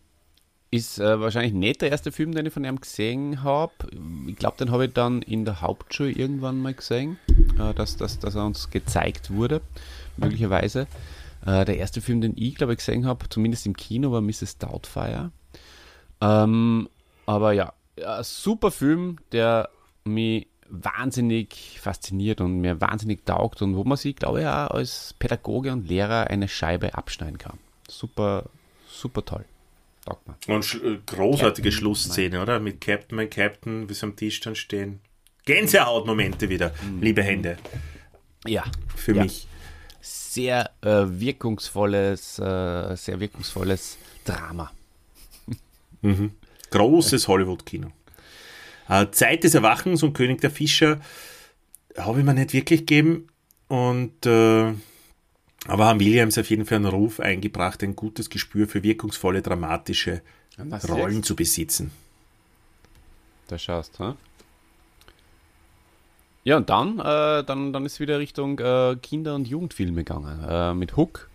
[0.74, 3.72] ist äh, wahrscheinlich nicht der erste Film, den ich von ihm gesehen habe.
[4.26, 7.16] Ich glaube, den habe ich dann in der Hauptschule irgendwann mal gesehen,
[7.60, 9.60] äh, dass, dass, dass er uns gezeigt wurde,
[10.16, 10.88] möglicherweise.
[11.46, 14.58] Äh, der erste Film, den ich, glaube ich, gesehen habe, zumindest im Kino, war Mrs.
[14.58, 15.30] Doubtfire.
[16.20, 16.88] Ähm,
[17.26, 19.68] aber ja, ja, super Film, der
[20.02, 25.14] mich wahnsinnig fasziniert und mir wahnsinnig taugt und wo man sich, glaube ich, auch als
[25.20, 27.58] Pädagoge und Lehrer eine Scheibe abschneiden kann.
[27.88, 28.46] Super,
[28.88, 29.44] super toll.
[30.48, 32.60] Und sch äh, großartige Captain, Schlussszene, oder?
[32.60, 35.00] Mit Captain, mein Captain, wie sie am Tisch dann stehen.
[35.44, 37.02] Gänsehautmomente wieder, mhm.
[37.02, 37.56] liebe Hände.
[38.46, 38.64] Ja.
[38.94, 39.22] Für ja.
[39.22, 39.46] mich.
[40.00, 44.70] Sehr äh, wirkungsvolles, äh, sehr wirkungsvolles Drama.
[46.02, 46.32] Mhm.
[46.70, 47.90] Großes Hollywood-Kino.
[48.90, 51.00] Äh, Zeit des Erwachens und König der Fischer
[51.96, 53.28] habe ich mir nicht wirklich gegeben.
[53.68, 54.74] Und äh,
[55.66, 60.22] aber haben Williams auf jeden Fall einen Ruf eingebracht, ein gutes Gespür für wirkungsvolle, dramatische
[60.88, 61.26] Rollen jetzt?
[61.26, 61.90] zu besitzen.
[63.48, 64.16] Da schaust, ha?
[66.44, 70.44] Ja, und dann, äh, dann, dann ist wieder Richtung äh, Kinder- und Jugendfilme gegangen.
[70.46, 71.30] Äh, mit Hook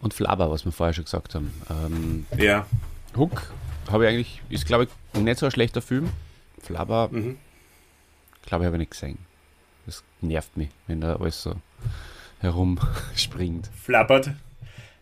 [0.00, 1.52] und Flabber, was wir vorher schon gesagt haben.
[1.70, 2.66] Ähm, ja.
[3.16, 3.50] Hook
[3.90, 6.10] habe ich eigentlich, ist glaube ich nicht so ein schlechter Film.
[6.60, 7.38] Flabber, mhm.
[8.44, 9.18] glaube ich, habe ich nicht gesehen.
[9.86, 11.54] Das nervt mich, wenn da alles so
[12.40, 13.70] herumspringt.
[13.82, 14.30] Flappert.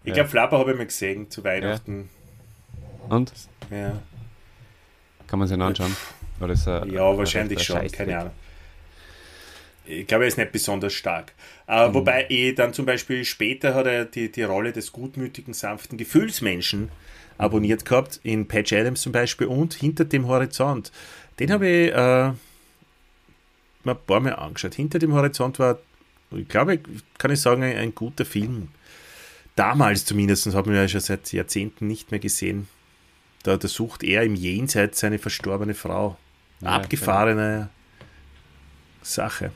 [0.02, 0.14] Ich ja.
[0.14, 2.08] glaube, Flapper habe ich mal gesehen zu Weihnachten.
[3.08, 3.16] Ja.
[3.16, 3.32] Und?
[3.70, 4.00] Ja.
[5.26, 5.96] Kann man sich anschauen?
[6.40, 8.32] Oder ist er, ja, wahrscheinlich schon, keine Ahnung.
[9.84, 11.32] Ich glaube, er ist nicht besonders stark.
[11.68, 11.94] Äh, mhm.
[11.94, 16.90] Wobei ich dann zum Beispiel später hat er die, die Rolle des gutmütigen, sanften Gefühlsmenschen
[17.38, 20.90] abonniert gehabt, in Patch Adams zum Beispiel und Hinter dem Horizont.
[21.38, 22.32] Den habe ich äh,
[23.84, 24.74] mir ein paar Mal angeschaut.
[24.74, 25.78] Hinter dem Horizont war
[26.38, 26.80] ich glaube,
[27.18, 28.68] kann ich sagen, ein, ein guter Film.
[29.54, 32.68] Damals zumindest, haben wir ja schon seit Jahrzehnten nicht mehr gesehen.
[33.42, 36.18] Da, da sucht er im Jenseits seine verstorbene Frau.
[36.60, 38.06] Ja, Abgefahrene ja.
[39.02, 39.52] Sache.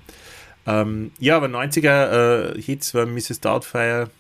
[0.67, 3.41] Ähm, ja, aber 90er äh, Hits waren Mrs.
[3.41, 4.11] Doubtfire,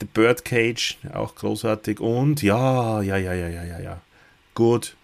[0.00, 2.00] The Birdcage, auch großartig.
[2.00, 4.00] Und ja, ja, ja, ja, ja, ja, ja.
[4.54, 4.96] Good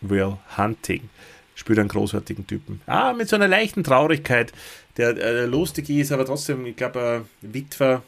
[0.00, 1.08] Will Hunting
[1.54, 2.80] spielt einen großartigen Typen.
[2.86, 4.52] Ah, mit so einer leichten Traurigkeit,
[4.96, 8.02] der äh, lustig ist, aber trotzdem, ich glaube, äh, Witwer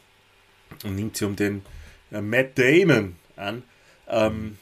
[0.84, 1.62] und nimmt sie um den
[2.10, 3.62] äh, Matt Damon an.
[4.08, 4.58] Ähm,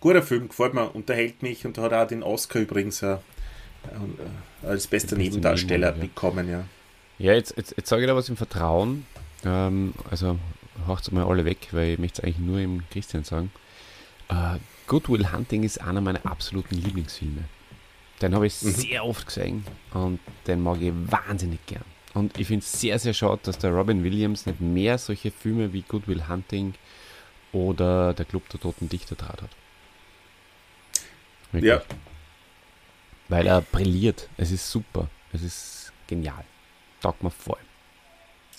[0.00, 3.18] guter Film, gefällt mir, unterhält mich und hat auch den Oscar übrigens äh, äh
[4.66, 6.02] als bester Nebendarsteller ja.
[6.02, 6.64] bekommen, ja.
[7.18, 9.06] Ja, jetzt, jetzt, jetzt sage ich da was im Vertrauen.
[9.44, 10.38] Ähm, also
[10.86, 13.50] haucht es mal alle weg, weil ich möchte es eigentlich nur im Christian sagen.
[14.30, 17.44] Uh, Good Will Hunting ist einer meiner absoluten Lieblingsfilme.
[18.20, 18.70] Den habe ich mhm.
[18.70, 19.64] sehr oft gesehen
[19.94, 21.84] und den mag ich wahnsinnig gern.
[22.14, 25.72] Und ich finde es sehr, sehr schade, dass der Robin Williams nicht mehr solche Filme
[25.72, 26.74] wie Good Will Hunting
[27.52, 29.50] oder Der Club der Toten Dichter draht hat.
[31.52, 31.70] Wirklich.
[31.70, 31.82] Ja.
[33.28, 34.28] Weil er brilliert.
[34.36, 35.08] Es ist super.
[35.32, 36.44] Es ist genial.
[37.00, 37.58] Taugt mir voll.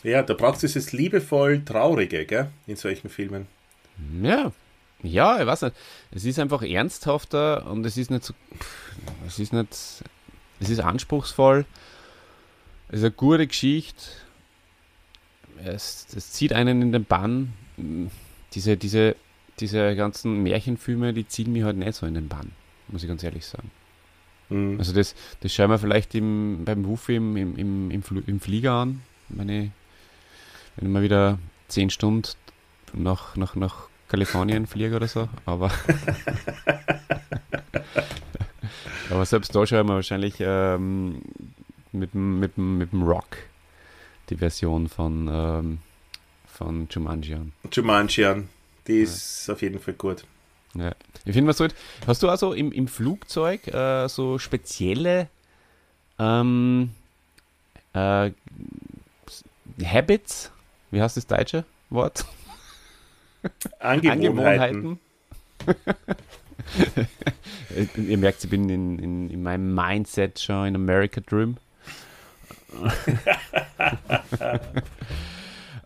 [0.03, 3.47] Ja, da braucht es dieses liebevoll Traurige, gell, in solchen Filmen.
[4.21, 4.53] Ja,
[5.03, 5.75] ja, ich weiß nicht.
[6.11, 8.33] Es ist einfach ernsthafter und es ist nicht so.
[9.25, 10.03] Es ist nicht.
[10.59, 11.65] Es ist anspruchsvoll.
[12.89, 14.03] Es ist eine gute Geschichte.
[15.63, 17.53] Es, es zieht einen in den Bann.
[18.53, 19.15] Diese, diese,
[19.59, 22.51] diese ganzen Märchenfilme, die ziehen mich halt nicht so in den Bann,
[22.87, 23.71] muss ich ganz ehrlich sagen.
[24.49, 24.77] Mhm.
[24.79, 28.73] Also das, das schauen wir vielleicht im, beim Wufi im, im, im, im, im Flieger
[28.73, 29.71] an, wenn ich,
[30.75, 32.23] wenn ich mal wieder zehn Stunden
[32.93, 35.71] nach, nach, nach Kalifornien fliege oder so, aber
[39.09, 41.21] aber selbst da schauen wir wahrscheinlich ähm,
[41.91, 43.37] mit, mit, mit dem Rock
[44.29, 45.77] die Version von, ähm,
[46.47, 47.53] von Jumanji an.
[47.71, 48.49] Jumanji an,
[48.87, 49.53] die ist ja.
[49.53, 50.25] auf jeden Fall gut.
[50.73, 50.91] Ja.
[51.25, 51.75] Ich finde, man sollte.
[52.05, 55.27] Hast du also im, im Flugzeug äh, so spezielle
[56.19, 56.91] ähm,
[57.93, 58.31] äh,
[59.83, 60.51] Habits?
[60.91, 62.25] Wie heißt das deutsche Wort?
[63.79, 64.99] Angewohnheiten.
[67.95, 71.57] Ihr merkt, ich bin in, in, in meinem Mindset schon in America Dream.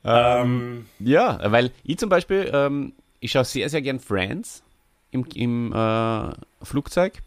[0.03, 4.63] ähm, ja, weil ich zum Beispiel, ähm, ich schaue sehr, sehr gern Friends
[5.11, 6.31] im, im äh,
[6.61, 7.21] Flugzeug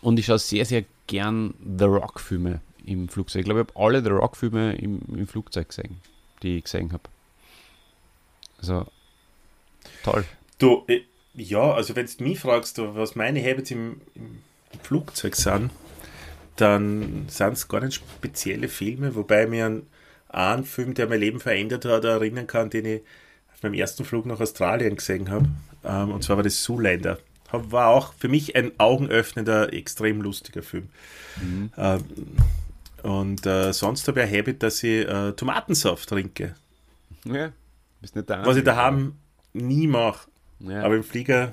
[0.00, 3.40] und ich schaue sehr, sehr gern The Rock-Filme im Flugzeug.
[3.40, 6.00] Ich glaube, ich habe alle The Rock-Filme im, im Flugzeug gesehen,
[6.42, 7.04] die ich gesehen habe.
[8.60, 8.86] Also,
[10.02, 10.24] toll.
[10.58, 11.00] Du, äh,
[11.34, 14.42] ja, also wenn du mich fragst, was meine Habits im, im
[14.82, 15.70] Flugzeug sind,
[16.56, 19.86] dann sind es gar nicht spezielle Filme, wobei mir an
[20.28, 23.00] einen Film, der mein Leben verändert hat, erinnern kann, den ich
[23.52, 25.48] auf meinem ersten Flug nach Australien gesehen habe.
[25.84, 27.18] Ähm, und zwar war das Zoolander.
[27.52, 30.88] War auch für mich ein augenöffnender, extrem lustiger Film.
[31.40, 31.72] Mhm.
[31.76, 32.04] Ähm,
[33.02, 36.54] und äh, sonst habe ich ein Habit, dass ich äh, Tomatensaft trinke.
[37.24, 37.52] Ja.
[38.00, 39.14] Bist nicht der Was ich daheim
[39.52, 40.28] nie mache.
[40.60, 40.82] Ja.
[40.82, 41.52] Aber im Flieger,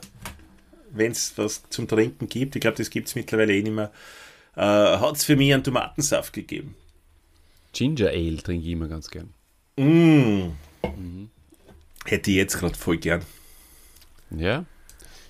[0.92, 3.92] wenn es was zum Trinken gibt, ich glaube, das gibt es mittlerweile eh nicht mehr,
[4.56, 6.76] äh, hat es für mich einen Tomatensaft gegeben.
[7.74, 9.34] Ginger Ale trinke ich immer ganz gern.
[9.78, 10.54] Mm.
[10.84, 11.30] Mhm.
[12.06, 13.22] Hätte ich jetzt gerade voll gern.
[14.32, 14.66] Ja,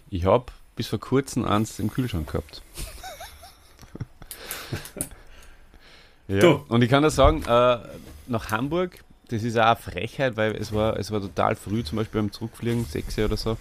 [0.09, 0.45] ich habe
[0.75, 2.61] bis vor kurzem eins im Kühlschrank gehabt.
[6.27, 6.39] ja.
[6.39, 6.63] Du.
[6.69, 7.79] Und ich kann da sagen, äh,
[8.27, 11.97] nach Hamburg das ist auch eine Frechheit, weil es war, es war total früh, zum
[11.97, 13.57] Beispiel beim Zurückfliegen, 6 oder so.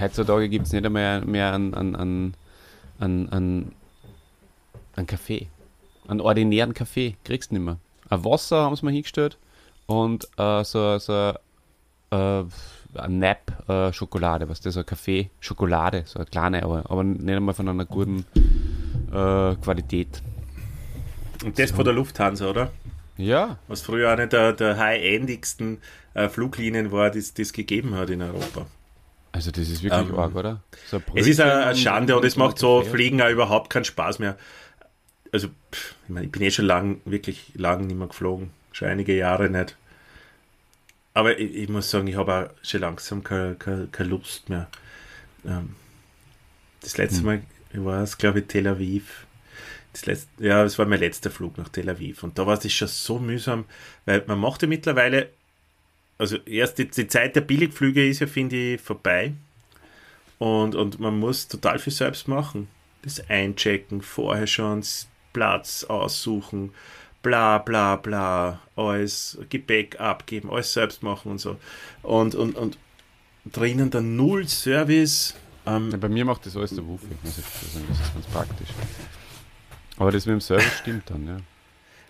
[0.00, 2.34] Heutzutage gibt es nicht einmal mehr einen, einen,
[2.98, 3.72] einen, einen,
[4.96, 5.48] einen Kaffee.
[6.08, 7.76] Einen ordinären Kaffee kriegst du nicht mehr.
[8.08, 9.38] Ein Wasser haben sie mal hingestellt
[9.86, 11.34] und äh, so, so
[12.10, 12.44] äh,
[12.94, 17.04] ein Nap äh, Schokolade, was das so ein Kaffee Schokolade, so eine kleine, aber, aber
[17.04, 18.26] nicht einmal von einer guten
[19.10, 20.22] äh, Qualität.
[21.44, 21.76] Und das so.
[21.76, 22.70] von der Lufthansa, oder?
[23.16, 23.58] Ja.
[23.68, 25.78] Was früher eine der, der high-endigsten
[26.14, 28.66] äh, Fluglinien war, die es gegeben hat in Europa.
[29.32, 30.62] Also das ist wirklich ähm, arg, oder?
[30.86, 34.36] So es ist eine Schande und, es macht so Fliegen auch überhaupt keinen Spaß mehr.
[35.32, 38.50] Also, pff, ich, mein, ich bin eh schon lang, wirklich lang nicht mehr geflogen.
[38.72, 39.76] Schon einige Jahre nicht.
[41.14, 44.68] Aber ich, ich muss sagen, ich habe auch schon langsam keine, keine, keine Lust mehr.
[45.46, 45.76] Ähm,
[46.82, 47.24] das letzte hm.
[47.24, 47.42] Mal
[47.72, 49.26] war es, glaube ich, Tel Aviv
[49.92, 52.22] das letzte, ja, das war mein letzter Flug nach Tel Aviv.
[52.22, 53.64] Und da war es schon so mühsam,
[54.06, 55.28] weil man macht ja mittlerweile,
[56.18, 59.32] also erst die, die Zeit der Billigflüge ist ja, finde ich, vorbei.
[60.38, 62.68] Und, und man muss total viel selbst machen.
[63.02, 64.82] Das Einchecken, vorher schon
[65.32, 66.72] Platz aussuchen,
[67.22, 71.58] bla bla bla, alles Gepäck abgeben, alles selbst machen und so.
[72.02, 72.78] Und, und, und
[73.44, 75.34] drinnen dann null Service.
[75.66, 77.06] Ähm, ja, bei mir macht das alles der Wuffi.
[77.24, 78.68] Das ist ganz praktisch.
[79.96, 81.40] Aber das mit dem Service stimmt dann, ja.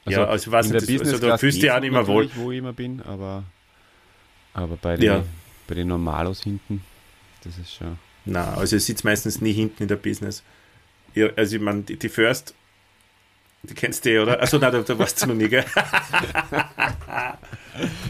[0.04, 2.28] Also ja, also was in der also da fühlst du ja auch nicht mehr wohl.
[2.34, 3.44] Wo ich immer bin, aber,
[4.52, 5.24] aber bei, den, ja.
[5.68, 6.82] bei den Normalos hinten,
[7.44, 7.98] das ist schon.
[8.24, 10.42] Na, also es sitzt meistens nie hinten in der Business.
[11.14, 12.54] Ja, also ich meine, die, die First,
[13.62, 14.42] die kennst du eh, oder?
[14.42, 15.64] Achso, nein, da, da warst du noch nie, gell?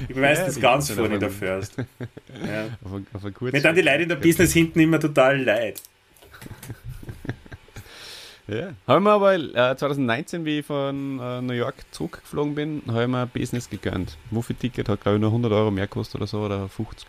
[0.08, 1.76] ich bin meistens ja, ganz vorne in der First.
[2.46, 2.64] Ja.
[2.82, 5.82] Auf, auf Mir dann die Leute in der Business hinten immer total leid.
[8.48, 8.72] Ja.
[8.86, 13.08] Haben wir aber äh, 2019, wie ich von äh, New York zurückgeflogen bin, habe ich
[13.08, 14.16] mir ein Business gegönnt.
[14.30, 17.06] Wofür Ticket hat, glaube ich, nur 100 Euro mehr gekostet oder so, oder 50.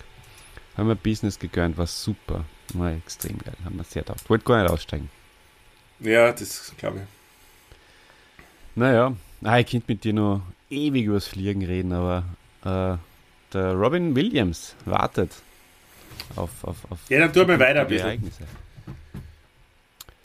[0.78, 2.46] Haben wir Business gegönnt, war super.
[2.74, 3.56] War extrem geil.
[3.66, 4.30] Haben wir sehr taugt.
[4.30, 5.10] Wollte gar nicht aussteigen.
[6.00, 7.04] Ja, das glaube ich.
[8.76, 12.24] Naja, ah, ich könnte mit dir noch ewig übers Fliegen reden, aber
[12.64, 12.98] äh,
[13.54, 15.32] der Robin Williams wartet
[16.36, 18.08] auf, auf, auf Ja, dann tun wir weiter ein bisschen.
[18.08, 18.44] Ereignisse.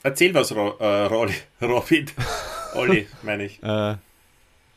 [0.03, 2.07] Erzähl was, Ro äh, Rolli, Robin.
[2.75, 3.63] Olli, meine ich.
[3.63, 3.97] Äh,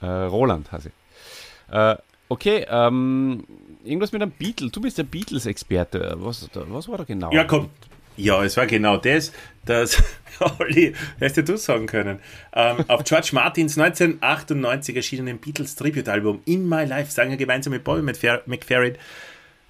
[0.02, 1.76] äh, Roland, heiße ich.
[1.76, 1.96] Äh,
[2.30, 3.44] okay, ähm,
[3.84, 4.72] irgendwas mit einem Beatles.
[4.72, 6.16] Du bist der Beatles-Experte.
[6.18, 7.32] Was, was war da genau?
[7.32, 7.70] Ja, komm.
[8.18, 9.32] Ja, es war genau das,
[9.66, 10.04] das
[10.60, 12.20] Olli, hättest du sagen können.
[12.54, 17.84] Ähm, auf George Martins 1998 erschienenen Beatles Tribute-Album In My Life sang er gemeinsam mit
[17.84, 18.96] Bobby McFerrin,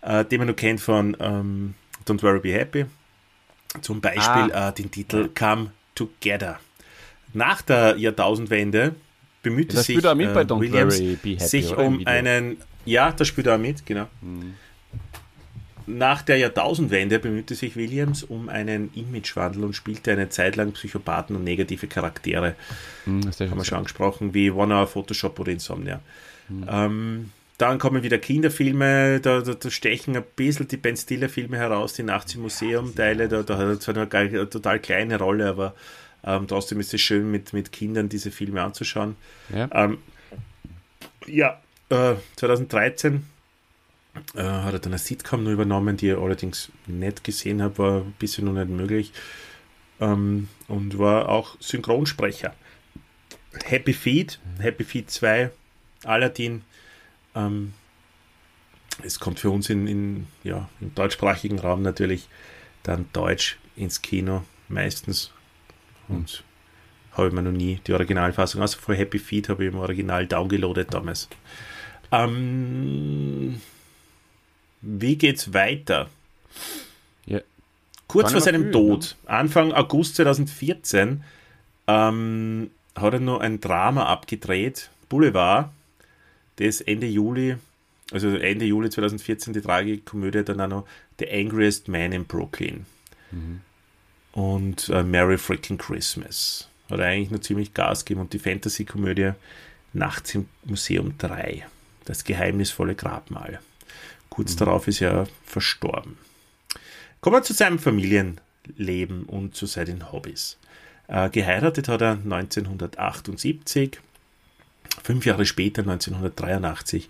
[0.02, 1.76] äh, den man noch kennt von ähm,
[2.08, 2.86] Don't Worry Be Happy,
[3.82, 4.70] zum Beispiel ah.
[4.70, 6.60] äh, den Titel Come Together.
[7.34, 8.96] Nach der Jahrtausendwende
[9.42, 14.08] bemühte das sich äh, Williams happy, sich um einen, ja, das spielt er mit, genau.
[14.22, 14.56] Mhm.
[15.88, 21.36] Nach der Jahrtausendwende bemühte sich Williams um einen Imagewandel und spielte eine Zeit lang Psychopathen
[21.36, 22.56] und negative Charaktere.
[23.06, 26.00] Mhm, das haben wir schon angesprochen, wie Warner, Photoshop oder Insomnia.
[26.50, 26.66] Mhm.
[26.70, 31.94] Ähm, dann kommen wieder Kinderfilme, da, da, da, stechen ein bisschen die Ben Stiller-Filme heraus,
[31.94, 35.76] die Nachts im Museum-Teile, da, da hat er zwar eine, eine total kleine Rolle, aber
[36.24, 39.16] ähm, trotzdem ist es schön, mit, mit Kindern diese Filme anzuschauen.
[39.56, 40.00] Ja, ähm,
[41.28, 43.26] ja äh, 2013
[44.36, 48.02] äh, hat er dann eine Sitcom nur übernommen, die er allerdings nicht gesehen habe, war
[48.02, 49.14] ein bisschen noch nicht möglich.
[50.00, 52.56] Ähm, und war auch Synchronsprecher.
[53.66, 55.52] Happy Feet, Happy Feet 2,
[56.04, 56.64] Aladdin.
[57.36, 57.74] Ähm,
[59.04, 62.28] es kommt für uns in, in, ja, im deutschsprachigen Raum natürlich
[62.84, 65.32] dann Deutsch ins Kino, meistens
[66.08, 66.44] und
[67.14, 70.28] habe ich mir noch nie die Originalfassung, außer von Happy Feet habe ich im Original
[70.28, 71.28] downgeloadet damals.
[72.12, 73.62] Ähm,
[74.82, 76.10] wie geht's weiter?
[77.26, 77.40] Ja.
[78.08, 79.30] Kurz vor seinem Tod, ne?
[79.30, 81.24] Anfang August 2014,
[81.88, 85.70] ähm, hat er noch ein Drama abgedreht, Boulevard,
[86.58, 87.56] das Ende Juli,
[88.12, 90.88] also Ende Juli 2014 die Tragikomödie dann auch noch
[91.20, 92.86] The Angriest Man in Brooklyn.
[93.32, 93.62] Mhm
[94.34, 96.68] und äh, Merry Freaking Christmas.
[96.90, 99.32] Hat eigentlich nur ziemlich Gas gegeben und die Fantasy-Komödie
[99.94, 101.66] Nachts im Museum 3,
[102.06, 103.60] das geheimnisvolle Grabmal.
[104.30, 104.60] Kurz mhm.
[104.60, 106.18] darauf ist er verstorben.
[107.20, 110.58] Kommen wir zu seinem Familienleben und zu seinen Hobbys.
[111.08, 114.00] Äh, geheiratet hat er 1978.
[115.04, 117.10] Fünf Jahre später, 1983,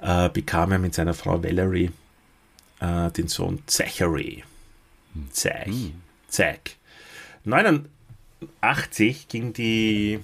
[0.00, 1.90] äh, bekam er mit seiner Frau Valerie
[2.80, 4.44] äh, den Sohn Zachary.
[5.14, 5.28] Hm.
[5.32, 5.66] Zach.
[5.66, 5.94] Mhm.
[6.28, 6.72] Zack.
[7.44, 10.20] 89 ging die,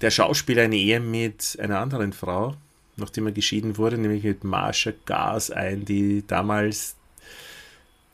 [0.00, 2.56] der Schauspieler eine Ehe mit einer anderen Frau,
[2.96, 6.96] nachdem er geschieden wurde, nämlich mit Marsha Gas ein, die damals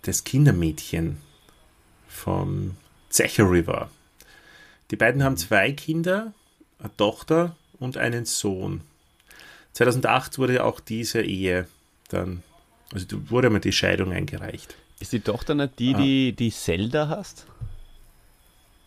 [0.02, 1.18] das Kindermädchen
[2.08, 2.76] von
[3.10, 3.90] Zachary war.
[4.90, 6.32] Die beiden haben zwei Kinder,
[6.78, 8.82] eine Tochter und einen Sohn.
[9.72, 11.66] 2008 wurde auch diese Ehe
[12.08, 12.42] dann,
[12.92, 14.76] also wurde mal die Scheidung eingereicht.
[15.00, 15.98] Ist die Tochter nicht die, ah.
[15.98, 17.46] die, die Zelda hast?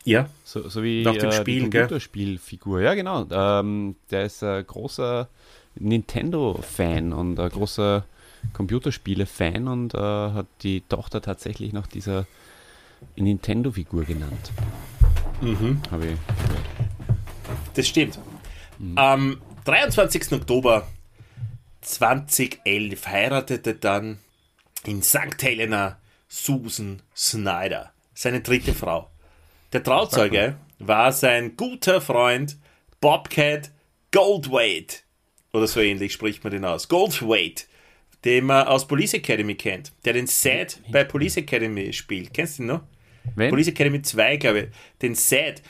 [0.04, 0.30] Ja.
[0.44, 2.82] So, so wie Nach dem äh, Spiel, die Computerspielfigur.
[2.82, 3.26] Ja, genau.
[3.32, 5.28] Ähm, der ist ein großer
[5.76, 8.04] Nintendo-Fan und ein großer
[8.54, 12.26] Computerspiele-Fan und äh, hat die Tochter tatsächlich nach dieser
[13.16, 14.52] Nintendo-Figur genannt.
[15.42, 15.82] Mhm.
[15.92, 16.18] Habe ich.
[17.74, 18.19] Das stimmt.
[18.95, 20.32] Am 23.
[20.34, 20.88] Oktober
[21.82, 24.19] 2011 heiratete dann
[24.86, 25.41] in St.
[25.41, 29.09] Helena Susan Snyder, seine dritte Frau.
[29.74, 32.57] Der Trauzeuge war sein guter Freund
[32.99, 33.72] Bobcat
[34.11, 34.97] Goldwaite.
[35.53, 36.88] Oder so ähnlich spricht man den aus.
[36.88, 37.65] Goldwaite,
[38.26, 42.34] den man aus Police Academy kennt, der den Sad bei Police Academy spielt.
[42.34, 42.82] Kennst du ihn noch?
[43.36, 43.49] Wen?
[43.49, 44.67] Police Academy 2, glaube ich.
[45.01, 45.61] Den Sad.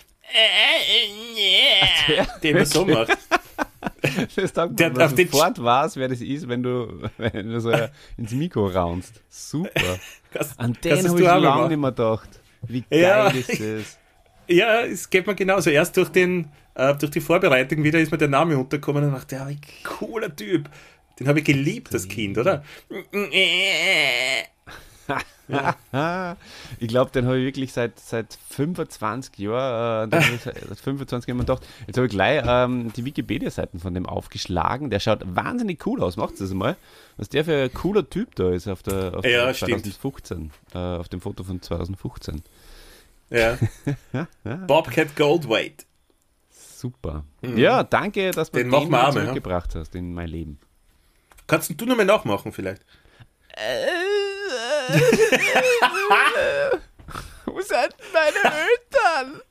[2.43, 3.17] Den er so macht.
[4.35, 7.71] das taugt der, man, sofort weiß, wer das ist, wenn du, wenn du so
[8.17, 9.21] ins Mikro raunst.
[9.29, 9.99] Super.
[10.33, 12.29] Das, An den habe ich lange nicht mehr gedacht.
[12.63, 13.97] Wie geil ja, ist das?
[14.47, 15.69] Ja, es geht mir genauso.
[15.69, 19.35] Erst durch, den, äh, durch die Vorbereitung wieder ist mir der Name untergekommen und dachte,
[19.35, 20.69] ja, wie cooler Typ.
[21.19, 22.63] Den habe ich geliebt, das Kind, oder?
[26.79, 31.65] ich glaube, den habe ich wirklich seit, seit 25 Jahren, äh, seit 25 Jahren gedacht,
[31.87, 34.89] jetzt habe ich gleich ähm, die Wikipedia-Seiten von dem aufgeschlagen.
[34.89, 36.17] Der schaut wahnsinnig cool aus.
[36.17, 36.75] Macht das mal.
[37.17, 41.09] Was der für ein cooler Typ da ist auf, der, auf ja, 2015, äh, auf
[41.09, 42.41] dem Foto von 2015.
[43.29, 43.57] Ja.
[44.67, 45.85] Bobcat Goldwaite.
[46.49, 47.23] Super.
[47.41, 47.57] Mhm.
[47.57, 50.59] Ja, danke, dass du den, den zurückgebracht hast in mein Leben.
[51.47, 52.83] Kannst du nochmal nachmachen vielleicht?
[57.45, 59.41] Wo sind meine Eltern?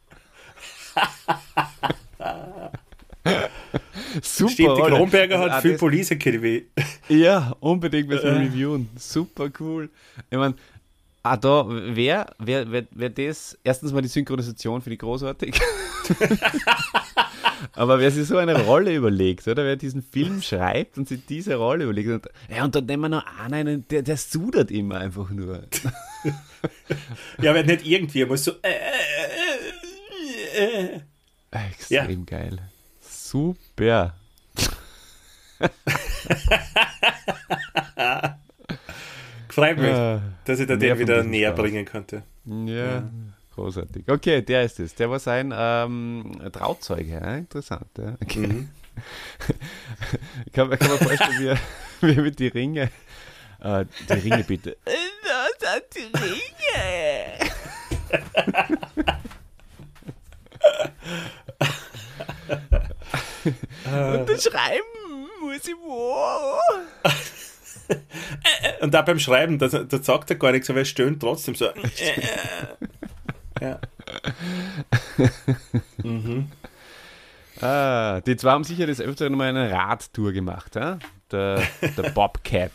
[4.22, 4.50] Super.
[4.50, 6.66] Stimmt, die Kronberger hat also, viel Police Academy.
[7.08, 8.88] Ja, unbedingt müssen wir reviewen.
[8.96, 9.90] Super cool.
[10.30, 10.54] Ich meine,
[11.22, 15.54] Ah, da, wer, wer, wer, wer das, erstens mal die Synchronisation finde ich großartig.
[17.72, 21.56] Aber wer sich so eine Rolle überlegt, oder wer diesen Film schreibt und sich diese
[21.56, 25.30] Rolle überlegt, und, ja, und dann nehmen wir noch einen, der, der sudert immer einfach
[25.30, 25.62] nur.
[27.40, 28.52] ja, aber nicht irgendwie, er muss so.
[28.62, 28.72] Äh,
[30.56, 31.00] äh, äh,
[31.50, 32.38] Extrem ja.
[32.38, 32.58] geil.
[33.00, 34.14] Super.
[39.48, 42.22] Freut mich, ja, dass ich da den wieder näher bringen konnte.
[42.44, 43.10] Ja, ja,
[43.60, 44.08] großartig.
[44.08, 44.94] Okay, der ist es.
[44.94, 47.12] Der war sein ähm, Trauzeuge.
[47.12, 47.36] Ja?
[47.36, 47.90] Interessant.
[47.98, 48.16] Ja.
[48.22, 48.46] Okay.
[48.46, 48.68] Mhm.
[50.52, 51.58] kann, kann man vorstellen,
[52.00, 52.90] wie, wie er mit die Ringe.
[53.60, 54.76] Äh, die Ringe bitte.
[55.60, 56.70] Das sind die Ringe.
[64.20, 66.16] Unterschreiben muss ich wo.
[68.80, 71.68] Und da beim Schreiben, da, da sagt er gar nichts, aber er stöhnt trotzdem so.
[73.60, 73.80] Ja.
[76.02, 76.48] mhm.
[77.60, 80.98] ah, die zwei haben sicher das öfter mal eine Radtour gemacht, ja?
[81.30, 81.62] Der,
[81.96, 82.72] der Bobcat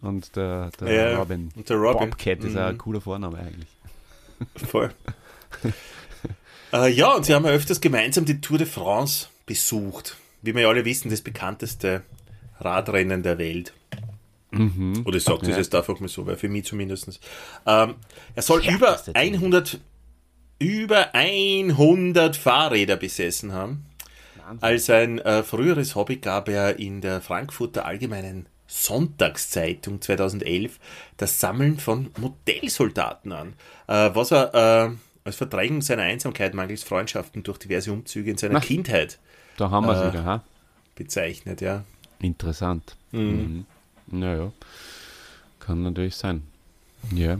[0.00, 1.50] und der, der ja, Robin.
[1.54, 2.10] Und der Robin.
[2.10, 2.58] Bobcat ist mhm.
[2.58, 3.68] ein cooler Vorname eigentlich.
[4.68, 4.94] Voll.
[6.72, 10.16] äh, ja, und sie haben ja öfters gemeinsam die Tour de France besucht.
[10.42, 12.02] Wie wir ja alle wissen, das bekannteste
[12.60, 13.72] Radrennen der Welt.
[14.50, 15.02] Mhm.
[15.04, 15.56] Oder ich sage das ja.
[15.58, 17.20] jetzt einfach mal so, weil für mich zumindest.
[17.66, 17.96] Ähm,
[18.34, 19.80] er soll ja, über 100,
[20.58, 23.86] über 100 Fahrräder besessen haben.
[24.36, 24.62] Wahnsinn.
[24.62, 30.78] Als ein äh, früheres Hobby gab er in der Frankfurter Allgemeinen Sonntagszeitung 2011
[31.16, 33.54] das Sammeln von Modellsoldaten an,
[33.86, 38.54] äh, was er äh, als Verdrängung seiner Einsamkeit mangels Freundschaften durch diverse Umzüge in seiner
[38.54, 39.18] Na, Kindheit
[39.58, 40.44] da haben wir äh, wieder, ha?
[40.94, 41.84] bezeichnet, ja.
[42.20, 42.96] Interessant.
[43.12, 43.66] Mhm.
[44.10, 44.18] Mhm.
[44.18, 44.52] Naja,
[45.60, 46.44] kann natürlich sein.
[47.12, 47.38] Ja.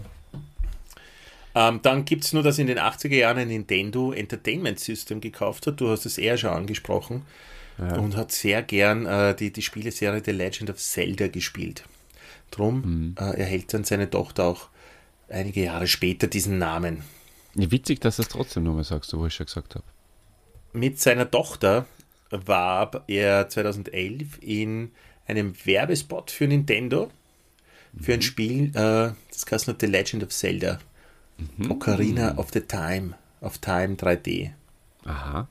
[1.55, 5.67] Ähm, dann gibt es nur, dass in den 80er Jahren ein Nintendo Entertainment System gekauft
[5.67, 5.81] hat.
[5.81, 7.23] Du hast es eher schon angesprochen.
[7.79, 7.97] Ja.
[7.97, 11.85] Und hat sehr gern äh, die, die Spieleserie The Legend of Zelda gespielt.
[12.51, 13.15] Drum mhm.
[13.19, 14.69] äh, erhält dann seine Tochter auch
[15.29, 17.03] einige Jahre später diesen Namen.
[17.55, 19.85] Ja, witzig, dass du es trotzdem nochmal sagst, wo ich schon gesagt habe.
[20.73, 21.87] Mit seiner Tochter
[22.31, 24.91] warb er 2011 in
[25.27, 27.11] einem Werbespot für Nintendo
[28.01, 28.23] für ein mhm.
[28.23, 30.79] Spiel, äh, das heißt noch The Legend of Zelda.
[31.39, 31.70] Mhm.
[31.70, 34.53] Ocarina of the Time, of Time 3D.
[35.05, 35.49] Aha.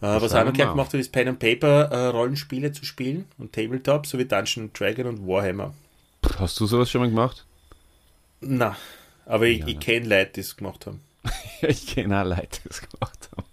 [0.00, 4.06] Äh, was noch gern gemacht ist Pen and Paper äh, Rollenspiele zu spielen und Tabletop,
[4.06, 5.74] sowie Dungeon Dragon und Warhammer.
[6.38, 7.44] Hast du sowas schon mal gemacht?
[8.40, 8.76] Na,
[9.26, 11.00] aber ich, ja, ich kenne Leute, die es gemacht haben.
[11.62, 13.48] ich kenne auch Leute, die es gemacht haben.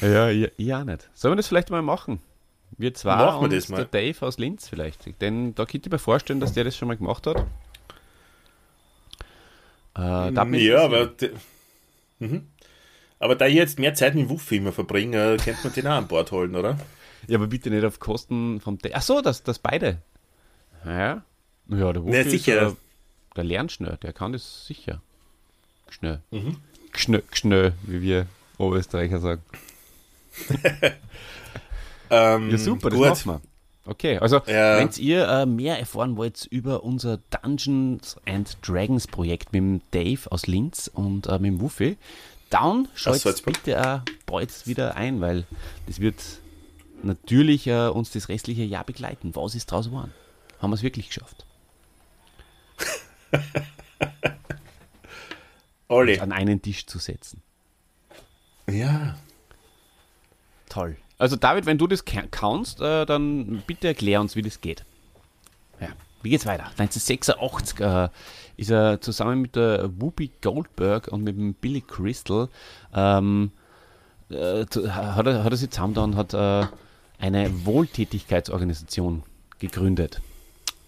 [0.00, 1.10] ja, ich, auch nicht.
[1.14, 2.20] Sollen wir das vielleicht mal machen?
[2.76, 3.76] Wir zwei Machen wir und das mal.
[3.76, 5.20] der Dave aus Linz vielleicht.
[5.20, 7.46] Denn da könnte ich mir vorstellen, dass der das schon mal gemacht hat.
[9.96, 11.12] Äh, ja, aber,
[12.18, 12.48] mhm.
[13.18, 16.08] aber da ich jetzt mehr Zeit mit Wuffi immer verbringe, könnte man den auch an
[16.08, 16.78] Bord holen, oder?
[17.28, 18.94] Ja, aber bitte nicht auf Kosten vom Dave.
[18.96, 20.02] Achso, das, das beide.
[20.84, 21.22] Ja,
[21.68, 22.68] ja der Wuffi sicher.
[22.68, 22.76] Ist,
[23.36, 25.00] der lernt schnell, der kann das sicher.
[25.88, 26.20] Schnell.
[26.30, 26.56] Mhm.
[26.94, 28.26] Schnell, schnell, wie wir
[28.58, 29.42] Oberösterreicher sagen.
[32.10, 33.26] Ähm, ja, super, das gut.
[33.26, 33.53] machen wir.
[33.86, 34.78] Okay, also ja.
[34.78, 40.20] wenn ihr äh, mehr erfahren wollt über unser Dungeons and Dragons Projekt mit dem Dave
[40.32, 41.98] aus Linz und äh, mit dem Wuffi,
[42.48, 45.44] dann schaut bitte auch bald wieder ein, weil
[45.86, 46.22] das wird
[47.02, 49.34] natürlich äh, uns das restliche Jahr begleiten.
[49.34, 50.14] Was ist draus geworden?
[50.60, 51.44] Haben wir es wirklich geschafft?
[55.88, 56.18] Olli.
[56.20, 57.42] An einen Tisch zu setzen.
[58.66, 59.18] Ja.
[60.70, 60.96] Toll.
[61.24, 64.84] Also David, wenn du das kannst, äh, dann bitte erklär uns, wie das geht.
[65.80, 65.88] Ja,
[66.20, 66.64] wie geht's weiter?
[66.76, 68.10] 1986 äh,
[68.58, 72.50] ist er zusammen mit der Whoopi Goldberg und mit dem Billy Crystal
[72.94, 73.52] ähm,
[74.28, 76.66] äh, hat, er, hat er sich zusammen und hat äh,
[77.18, 79.22] eine Wohltätigkeitsorganisation
[79.60, 80.20] gegründet.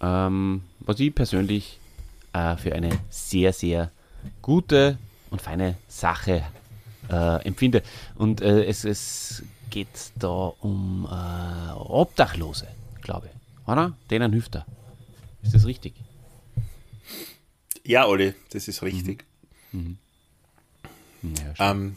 [0.03, 1.80] Ähm, was ich persönlich
[2.34, 3.91] äh, für eine sehr, sehr
[4.43, 4.99] gute
[5.30, 6.43] und feine Sache
[7.11, 7.82] äh, empfinde.
[8.16, 12.69] Und äh, es, es geht da um äh, Obdachlose,
[13.03, 13.69] glaube ich.
[13.69, 13.97] Oder?
[14.11, 14.67] Denen hilft er.
[15.43, 15.95] Ist das richtig?
[17.85, 19.25] Ja, Olli, das ist richtig.
[19.73, 19.99] Mhm.
[21.23, 21.35] Mhm.
[21.59, 21.97] Ja, ähm,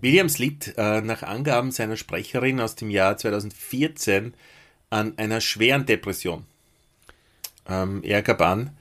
[0.00, 4.34] Williams litt äh, nach Angaben seiner Sprecherin aus dem Jahr 2014
[4.88, 6.44] an einer schweren Depression.
[7.68, 8.76] Ähm, er gab an,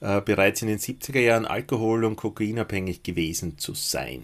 [0.00, 4.22] äh, bereits in den 70er Jahren alkohol- und kokainabhängig gewesen zu sein.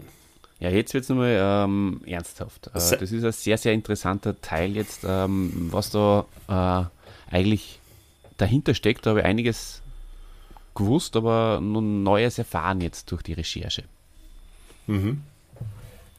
[0.58, 2.68] Ja, jetzt wird es nochmal ähm, ernsthaft.
[2.68, 7.80] Äh, das ist ein sehr, sehr interessanter Teil jetzt, ähm, was da äh, eigentlich
[8.38, 9.04] dahinter steckt.
[9.04, 9.82] Da habe ich einiges
[10.74, 13.84] gewusst, aber nun Neues erfahren jetzt durch die Recherche.
[14.86, 15.22] Mhm.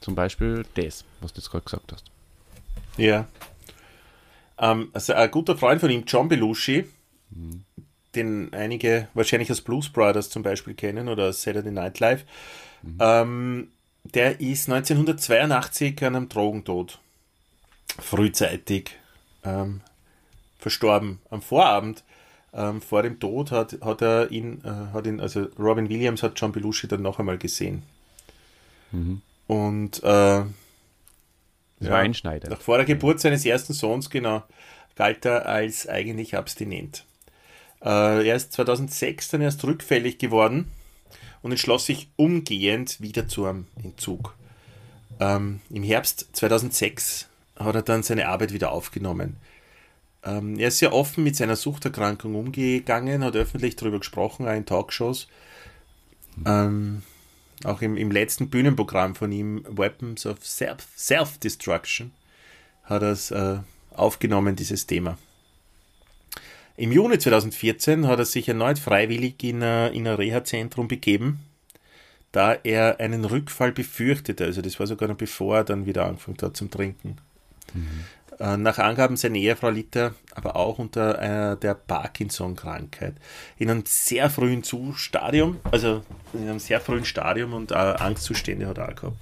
[0.01, 2.05] Zum Beispiel das, was du jetzt gerade gesagt hast.
[2.97, 3.27] Ja.
[4.59, 6.85] Ähm, also ein guter Freund von ihm, John Belushi,
[7.29, 7.63] mhm.
[8.15, 12.25] den einige wahrscheinlich als Blues Brothers zum Beispiel kennen oder Saturday Night Live,
[12.83, 12.97] mhm.
[12.99, 13.67] ähm,
[14.13, 16.99] der ist 1982 an einem Drogentod
[17.99, 18.91] frühzeitig
[19.43, 19.81] ähm,
[20.57, 21.19] verstorben.
[21.29, 22.03] Am Vorabend
[22.53, 26.39] ähm, vor dem Tod hat, hat er ihn, äh, hat ihn, also Robin Williams hat
[26.39, 27.83] John Belushi dann noch einmal gesehen.
[28.91, 29.21] Mhm.
[29.47, 30.43] Und äh,
[31.79, 32.51] das war einschneidend.
[32.51, 34.43] Nach vor der Geburt seines ersten Sohns, genau,
[34.95, 37.05] galt er als eigentlich abstinent.
[37.81, 40.71] Äh, er ist 2006 dann erst rückfällig geworden
[41.47, 44.35] und entschloss sich umgehend wieder zu einem Entzug.
[45.21, 49.37] Ähm, Im Herbst 2006 hat er dann seine Arbeit wieder aufgenommen.
[50.25, 54.65] Ähm, er ist sehr offen mit seiner Suchterkrankung umgegangen, hat öffentlich darüber gesprochen, auch in
[54.65, 55.29] Talkshows.
[56.45, 57.03] Ähm,
[57.63, 62.11] auch im, im letzten Bühnenprogramm von ihm, Weapons of Self-Destruction,
[62.83, 63.59] hat er es äh,
[63.95, 65.17] aufgenommen, dieses Thema.
[66.77, 71.39] Im Juni 2014 hat er sich erneut freiwillig in, äh, in ein Reha-Zentrum begeben,
[72.31, 74.45] da er einen Rückfall befürchtete.
[74.45, 77.17] Also das war sogar noch bevor er dann wieder angefangen hat zum Trinken.
[77.73, 78.05] Mhm.
[78.39, 81.19] Äh, nach Angaben seiner Ehefrau litt er aber auch unter
[81.53, 83.15] äh, der Parkinson-Krankheit.
[83.57, 86.03] In einem sehr frühen Stadium, also
[86.33, 89.17] in einem sehr frühen Stadium und Angstzustände hat er auch gehabt.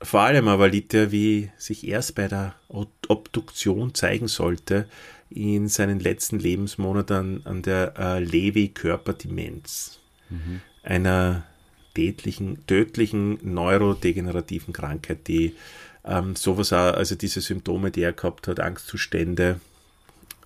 [0.00, 4.86] Vor allem aber litt er, wie sich erst bei der Obduktion zeigen sollte,
[5.30, 9.98] in seinen letzten Lebensmonaten an der äh, Lewy-Körperdemenz,
[10.30, 10.60] mhm.
[10.82, 11.44] einer
[11.94, 15.54] tödlichen, tödlichen neurodegenerativen Krankheit, die
[16.04, 19.60] ähm, sowas auch, also diese Symptome, die er gehabt hat, Angstzustände,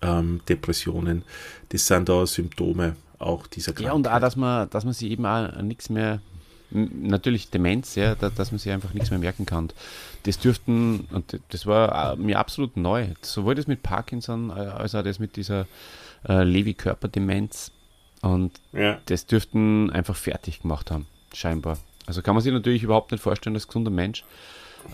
[0.01, 1.23] ähm, Depressionen,
[1.69, 3.87] das sind da Symptome auch dieser Krankheit.
[3.87, 6.21] Ja, und auch, dass man, dass man sich eben auch nichts mehr,
[6.73, 9.71] natürlich Demenz, ja, dass, dass man sich einfach nichts mehr merken kann.
[10.25, 15.03] Das dürften, und das war mir absolut neu, sowohl das mit Parkinson äh, als auch
[15.03, 15.67] das mit dieser
[16.29, 17.73] äh, Lewy-Körperdemenz.
[18.23, 18.99] Und ja.
[19.07, 21.79] das dürften einfach fertig gemacht haben, scheinbar.
[22.07, 24.25] Also kann man sich natürlich überhaupt nicht vorstellen als gesunder Mensch.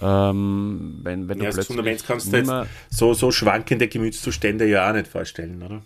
[0.02, 2.52] Ähm, wenn, wenn ja, als Fundament kannst du jetzt
[2.90, 5.82] so, so schwankende Gemütszustände ja auch nicht vorstellen, oder?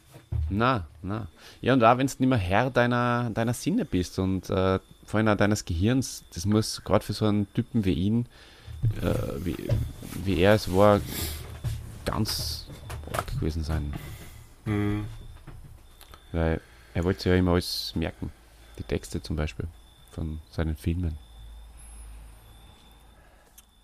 [0.51, 1.29] Na, na.
[1.61, 4.79] Ja, und auch wenn du nicht mehr Herr deiner, deiner Sinne bist und äh,
[5.13, 8.27] vor allem auch deines Gehirns, das muss gerade für so einen Typen wie ihn,
[9.03, 9.69] äh, wie,
[10.25, 11.03] wie er es war,
[12.07, 12.67] ganz
[13.13, 13.93] arg gewesen sein.
[14.65, 15.05] Mhm.
[16.33, 16.63] Weil
[16.95, 18.33] er wollte sich ja immer alles merken.
[18.79, 19.67] Die Texte zum Beispiel
[20.13, 21.19] von seinen Filmen.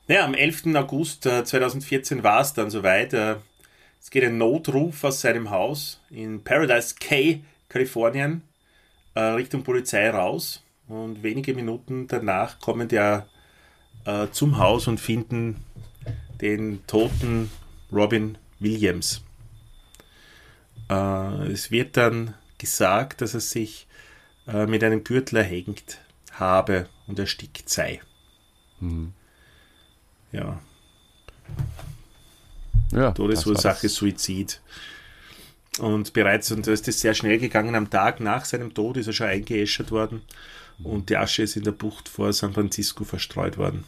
[0.06, 0.74] Ja, am 11.
[0.76, 3.12] August 2014 war es dann soweit.
[3.12, 3.36] Äh,
[4.00, 8.40] es geht ein Notruf aus seinem Haus in Paradise Cay, Kalifornien,
[9.12, 10.64] äh, Richtung Polizei raus.
[10.88, 15.64] Und wenige Minuten danach kommen die äh, zum Haus und finden
[16.40, 17.50] den toten
[17.92, 19.22] Robin Williams.
[20.88, 23.86] es wird dann gesagt, dass er sich
[24.46, 26.00] mit einem Gürtel erhängt
[26.32, 28.00] habe und erstickt sei.
[28.80, 29.12] Mhm
[30.32, 30.60] ja.
[32.92, 34.60] Ja, Todesursache Suizid.
[35.78, 39.06] Und bereits, und da ist es sehr schnell gegangen, am Tag nach seinem Tod ist
[39.06, 40.22] er schon eingeäschert worden
[40.82, 43.84] und die Asche ist in der Bucht vor San Francisco verstreut worden.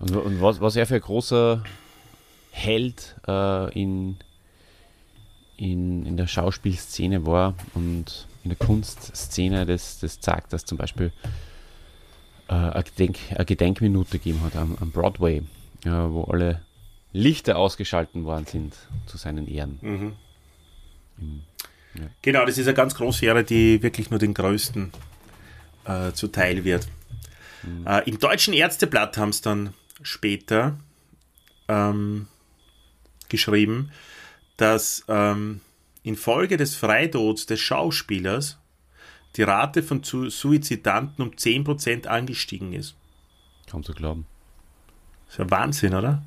[0.00, 1.62] Und, und was, was er für ein großer
[2.50, 4.16] Held äh, in,
[5.56, 11.12] in, in der Schauspielszene war und in der Kunstszene, das, das zeigt, dass zum Beispiel
[12.48, 15.42] äh, eine, Gedenk, eine Gedenkminute gegeben hat am, am Broadway,
[15.84, 16.62] äh, wo alle
[17.12, 18.74] Lichter ausgeschalten worden sind
[19.06, 19.78] zu seinen Ehren.
[19.82, 20.12] Mhm.
[21.18, 21.42] Im,
[21.94, 22.06] ja.
[22.22, 24.92] Genau, das ist eine ganz große Ehre, die wirklich nur den Größten
[25.84, 26.88] äh, zuteil wird.
[27.62, 27.86] Mhm.
[27.86, 30.78] Äh, Im deutschen Ärzteblatt haben es dann später
[31.68, 32.26] ähm,
[33.28, 33.90] geschrieben,
[34.56, 35.60] dass ähm,
[36.02, 38.58] infolge des Freitods des Schauspielers
[39.36, 42.96] die Rate von Suizidanten um 10% angestiegen ist.
[43.70, 44.26] Kaum zu glauben.
[45.26, 46.22] Das ist ja Wahnsinn, oder?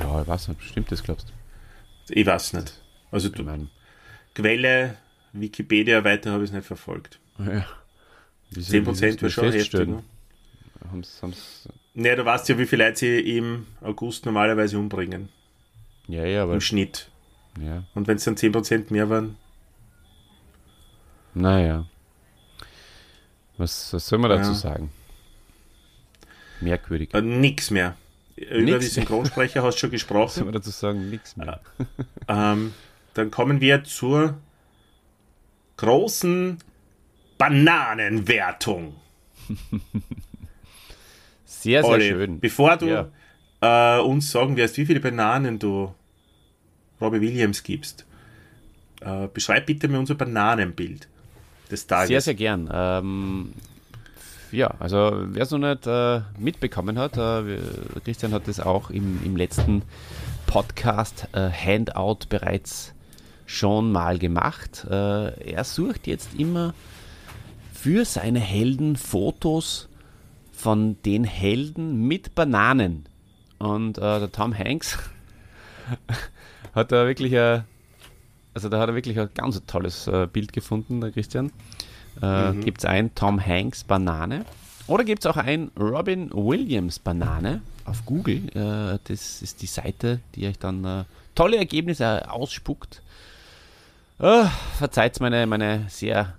[0.00, 2.14] Ja, ich weiß nicht, stimmt das, glaubst du?
[2.14, 2.80] Ich weiß nicht.
[3.10, 3.44] Also du,
[4.34, 4.96] Quelle,
[5.32, 7.18] Wikipedia, weiter habe ich es nicht verfolgt.
[7.38, 7.66] Ja.
[8.50, 9.88] Wie 10% wäre schon heftig.
[9.88, 10.02] Ne?
[10.90, 11.68] Haben's, haben's
[11.98, 15.30] naja, du weißt ja, wie viele Leute sie im August normalerweise umbringen.
[16.08, 16.52] Ja, ja, aber.
[16.52, 17.10] Im Schnitt.
[17.58, 17.84] Ja.
[17.94, 19.38] Und wenn es dann 10% mehr waren?
[21.32, 21.86] Naja.
[23.56, 24.56] Was, was soll man dazu ja.
[24.56, 24.90] sagen?
[26.60, 27.14] Merkwürdig.
[27.14, 27.96] Äh, nix mehr.
[28.36, 30.26] Über nix die Synchronsprecher hast du schon gesprochen.
[30.26, 31.08] Was soll man dazu sagen?
[31.08, 31.60] Nix mehr.
[32.28, 32.74] ähm,
[33.14, 34.36] dann kommen wir zur
[35.78, 36.58] großen
[37.38, 38.94] Bananenwertung.
[41.44, 42.40] sehr, sehr Olli, schön.
[42.40, 43.98] Bevor du ja.
[43.98, 45.94] äh, uns sagen wirst, wie viele Bananen du
[47.00, 48.06] Robbie Williams gibst,
[49.00, 51.08] äh, beschreib bitte mir unser Bananenbild
[51.70, 52.08] des Tages.
[52.08, 52.70] Sehr, sehr gern.
[52.72, 53.52] Ähm,
[54.52, 57.58] ja, also wer es noch nicht äh, mitbekommen hat, äh,
[58.04, 59.82] Christian hat das auch im, im letzten
[60.46, 62.94] Podcast äh, Handout bereits
[63.44, 64.86] schon mal gemacht.
[64.88, 66.74] Äh, er sucht jetzt immer
[67.86, 69.88] für seine Helden Fotos
[70.50, 73.06] von den Helden mit Bananen.
[73.58, 74.98] Und äh, der Tom Hanks
[76.74, 77.62] hat da wirklich ein,
[78.54, 81.52] also da hat er wirklich ein ganz tolles äh, Bild gefunden, der Christian.
[82.20, 82.60] Äh, mhm.
[82.62, 84.44] Gibt es ein Tom Hanks Banane
[84.88, 88.48] oder gibt es auch ein Robin Williams Banane auf Google.
[88.48, 91.04] Äh, das ist die Seite, die euch dann äh,
[91.36, 93.00] tolle Ergebnisse ausspuckt.
[94.18, 96.34] Oh, verzeiht meine, meine sehr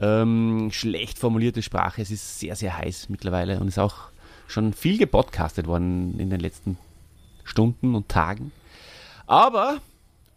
[0.00, 2.02] ähm, schlecht formulierte Sprache.
[2.02, 4.08] Es ist sehr, sehr heiß mittlerweile und ist auch
[4.46, 6.78] schon viel gepodcastet worden in den letzten
[7.44, 8.52] Stunden und Tagen.
[9.26, 9.80] Aber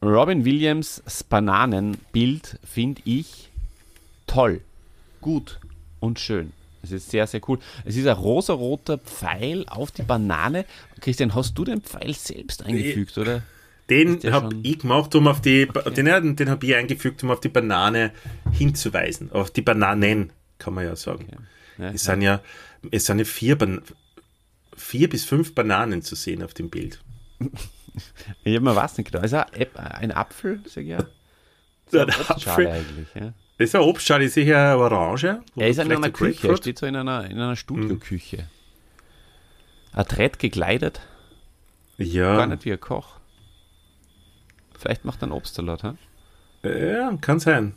[0.03, 3.49] Robin Williams Bananenbild finde ich
[4.27, 4.61] toll,
[5.21, 5.59] gut
[5.99, 6.53] und schön.
[6.83, 7.59] Es ist sehr, sehr cool.
[7.85, 10.65] Es ist ein rosaroter Pfeil auf die Banane.
[10.99, 13.43] Christian, hast du den Pfeil selbst eingefügt, oder?
[13.91, 15.91] Den habe ich gemacht, um auf die, okay.
[15.91, 18.13] den, den habe ich eingefügt, um auf die Banane
[18.53, 19.33] hinzuweisen.
[19.33, 21.27] Auf die Bananen, kann man ja sagen.
[21.27, 21.37] Okay.
[21.77, 22.13] Ja, es, ja.
[22.13, 22.41] Sind ja,
[22.89, 23.57] es sind ja vier,
[24.77, 27.03] vier bis fünf Bananen zu sehen auf dem Bild.
[28.45, 29.25] ich habe mir was nicht genau.
[29.25, 31.05] Ist ein Apfel, sag ich ja.
[31.87, 32.67] Ist ein Apfel.
[32.67, 33.33] eigentlich, ja.
[33.57, 35.41] Das ist ein Obstschale, ist sicher Orange.
[35.57, 38.37] Er ist in einer Küche, er steht so in einer, in einer Studioküche.
[38.37, 39.99] Mhm.
[39.99, 41.01] Adrett gekleidet.
[41.97, 42.37] Ja.
[42.37, 43.20] Gar nicht wie ein Koch.
[44.81, 45.95] Vielleicht macht er einen Obstsalat, ha?
[46.63, 47.73] Ja, kann sein.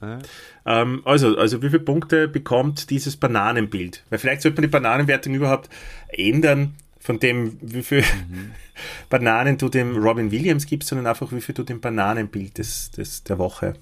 [0.00, 0.18] Ja.
[0.66, 4.04] Ähm, also, also wie viele Punkte bekommt dieses Bananenbild?
[4.08, 5.68] Weil vielleicht sollte man die Bananenwertung überhaupt
[6.08, 8.52] ändern, von dem, wie viele mhm.
[9.10, 13.24] Bananen du dem Robin Williams gibst, sondern einfach, wie viel du dem Bananenbild des, des,
[13.24, 13.74] der Woche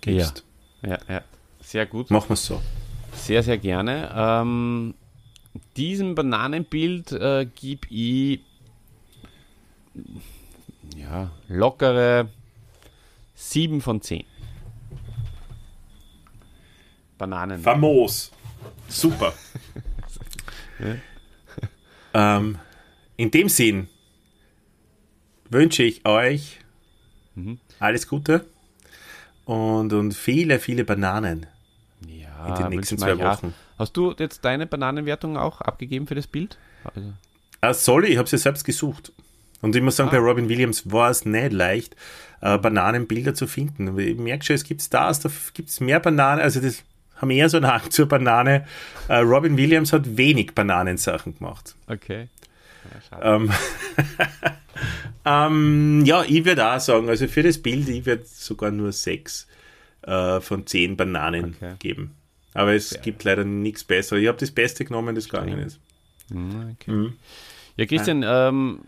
[0.00, 0.44] gibst.
[0.82, 1.22] Ja, ja, ja.
[1.62, 2.10] sehr gut.
[2.10, 2.60] Machen wir es so.
[3.12, 4.12] Sehr, sehr gerne.
[4.14, 4.94] Ähm,
[5.76, 8.40] diesem Bananenbild äh, gebe ich
[10.96, 12.28] ja, lockere
[13.34, 14.24] 7 von 10.
[17.18, 17.60] Bananen.
[17.60, 18.32] Famos.
[18.88, 19.32] Super.
[22.14, 22.58] ähm,
[23.16, 23.88] in dem Sinn
[25.48, 26.58] wünsche ich euch
[27.34, 27.58] mhm.
[27.78, 28.46] alles Gute
[29.44, 31.46] und, und viele, viele Bananen
[32.06, 33.46] ja, in den nächsten zwei Wochen.
[33.48, 33.52] Ja.
[33.78, 36.58] Hast du jetzt deine Bananenwertung auch abgegeben für das Bild?
[36.84, 37.12] Also.
[37.60, 39.12] Ah, soll ich, ich habe sie selbst gesucht.
[39.64, 40.12] Und ich muss sagen, ah.
[40.12, 41.96] bei Robin Williams war es nicht leicht,
[42.42, 43.98] äh, Bananenbilder zu finden.
[43.98, 46.84] Ich merke schon, es gibt Stars, da gibt es mehr Bananen, also das
[47.16, 48.66] haben eher so einen Hang zur Banane.
[49.08, 51.76] Äh, Robin Williams hat wenig Bananensachen gemacht.
[51.86, 52.28] Okay.
[53.10, 53.50] Ja, ähm,
[55.24, 59.48] ähm, ja ich würde auch sagen, also für das Bild, ich würde sogar nur sechs
[60.02, 61.76] äh, von zehn Bananen okay.
[61.78, 62.14] geben.
[62.52, 64.20] Aber es Sehr gibt leider nichts Besseres.
[64.20, 65.80] Ich habe das Beste genommen, das gegangen ist.
[66.28, 66.90] Mhm, okay.
[66.90, 67.12] Mhm.
[67.76, 68.80] Ja, Christian, ähm,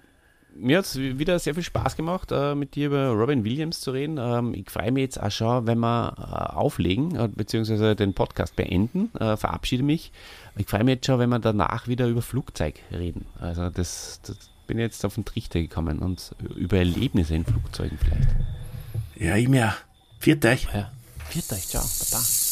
[0.59, 3.91] mir hat es wieder sehr viel Spaß gemacht, äh, mit dir über Robin Williams zu
[3.91, 4.19] reden.
[4.19, 8.57] Ähm, ich freue mich jetzt auch schon, wenn wir äh, auflegen, äh, beziehungsweise den Podcast
[8.57, 9.11] beenden.
[9.19, 10.13] Äh, verabschiede mich.
[10.57, 13.27] Ich freue mich jetzt schon, wenn wir danach wieder über Flugzeug reden.
[13.41, 14.37] Also das, das
[14.67, 18.29] bin jetzt auf den Trichter gekommen und über Erlebnisse in Flugzeugen vielleicht.
[19.17, 19.75] Ja, ich mir.
[20.19, 20.67] Viert euch.
[20.73, 20.91] Ja.
[21.29, 22.45] Viert euch, ciao, baba.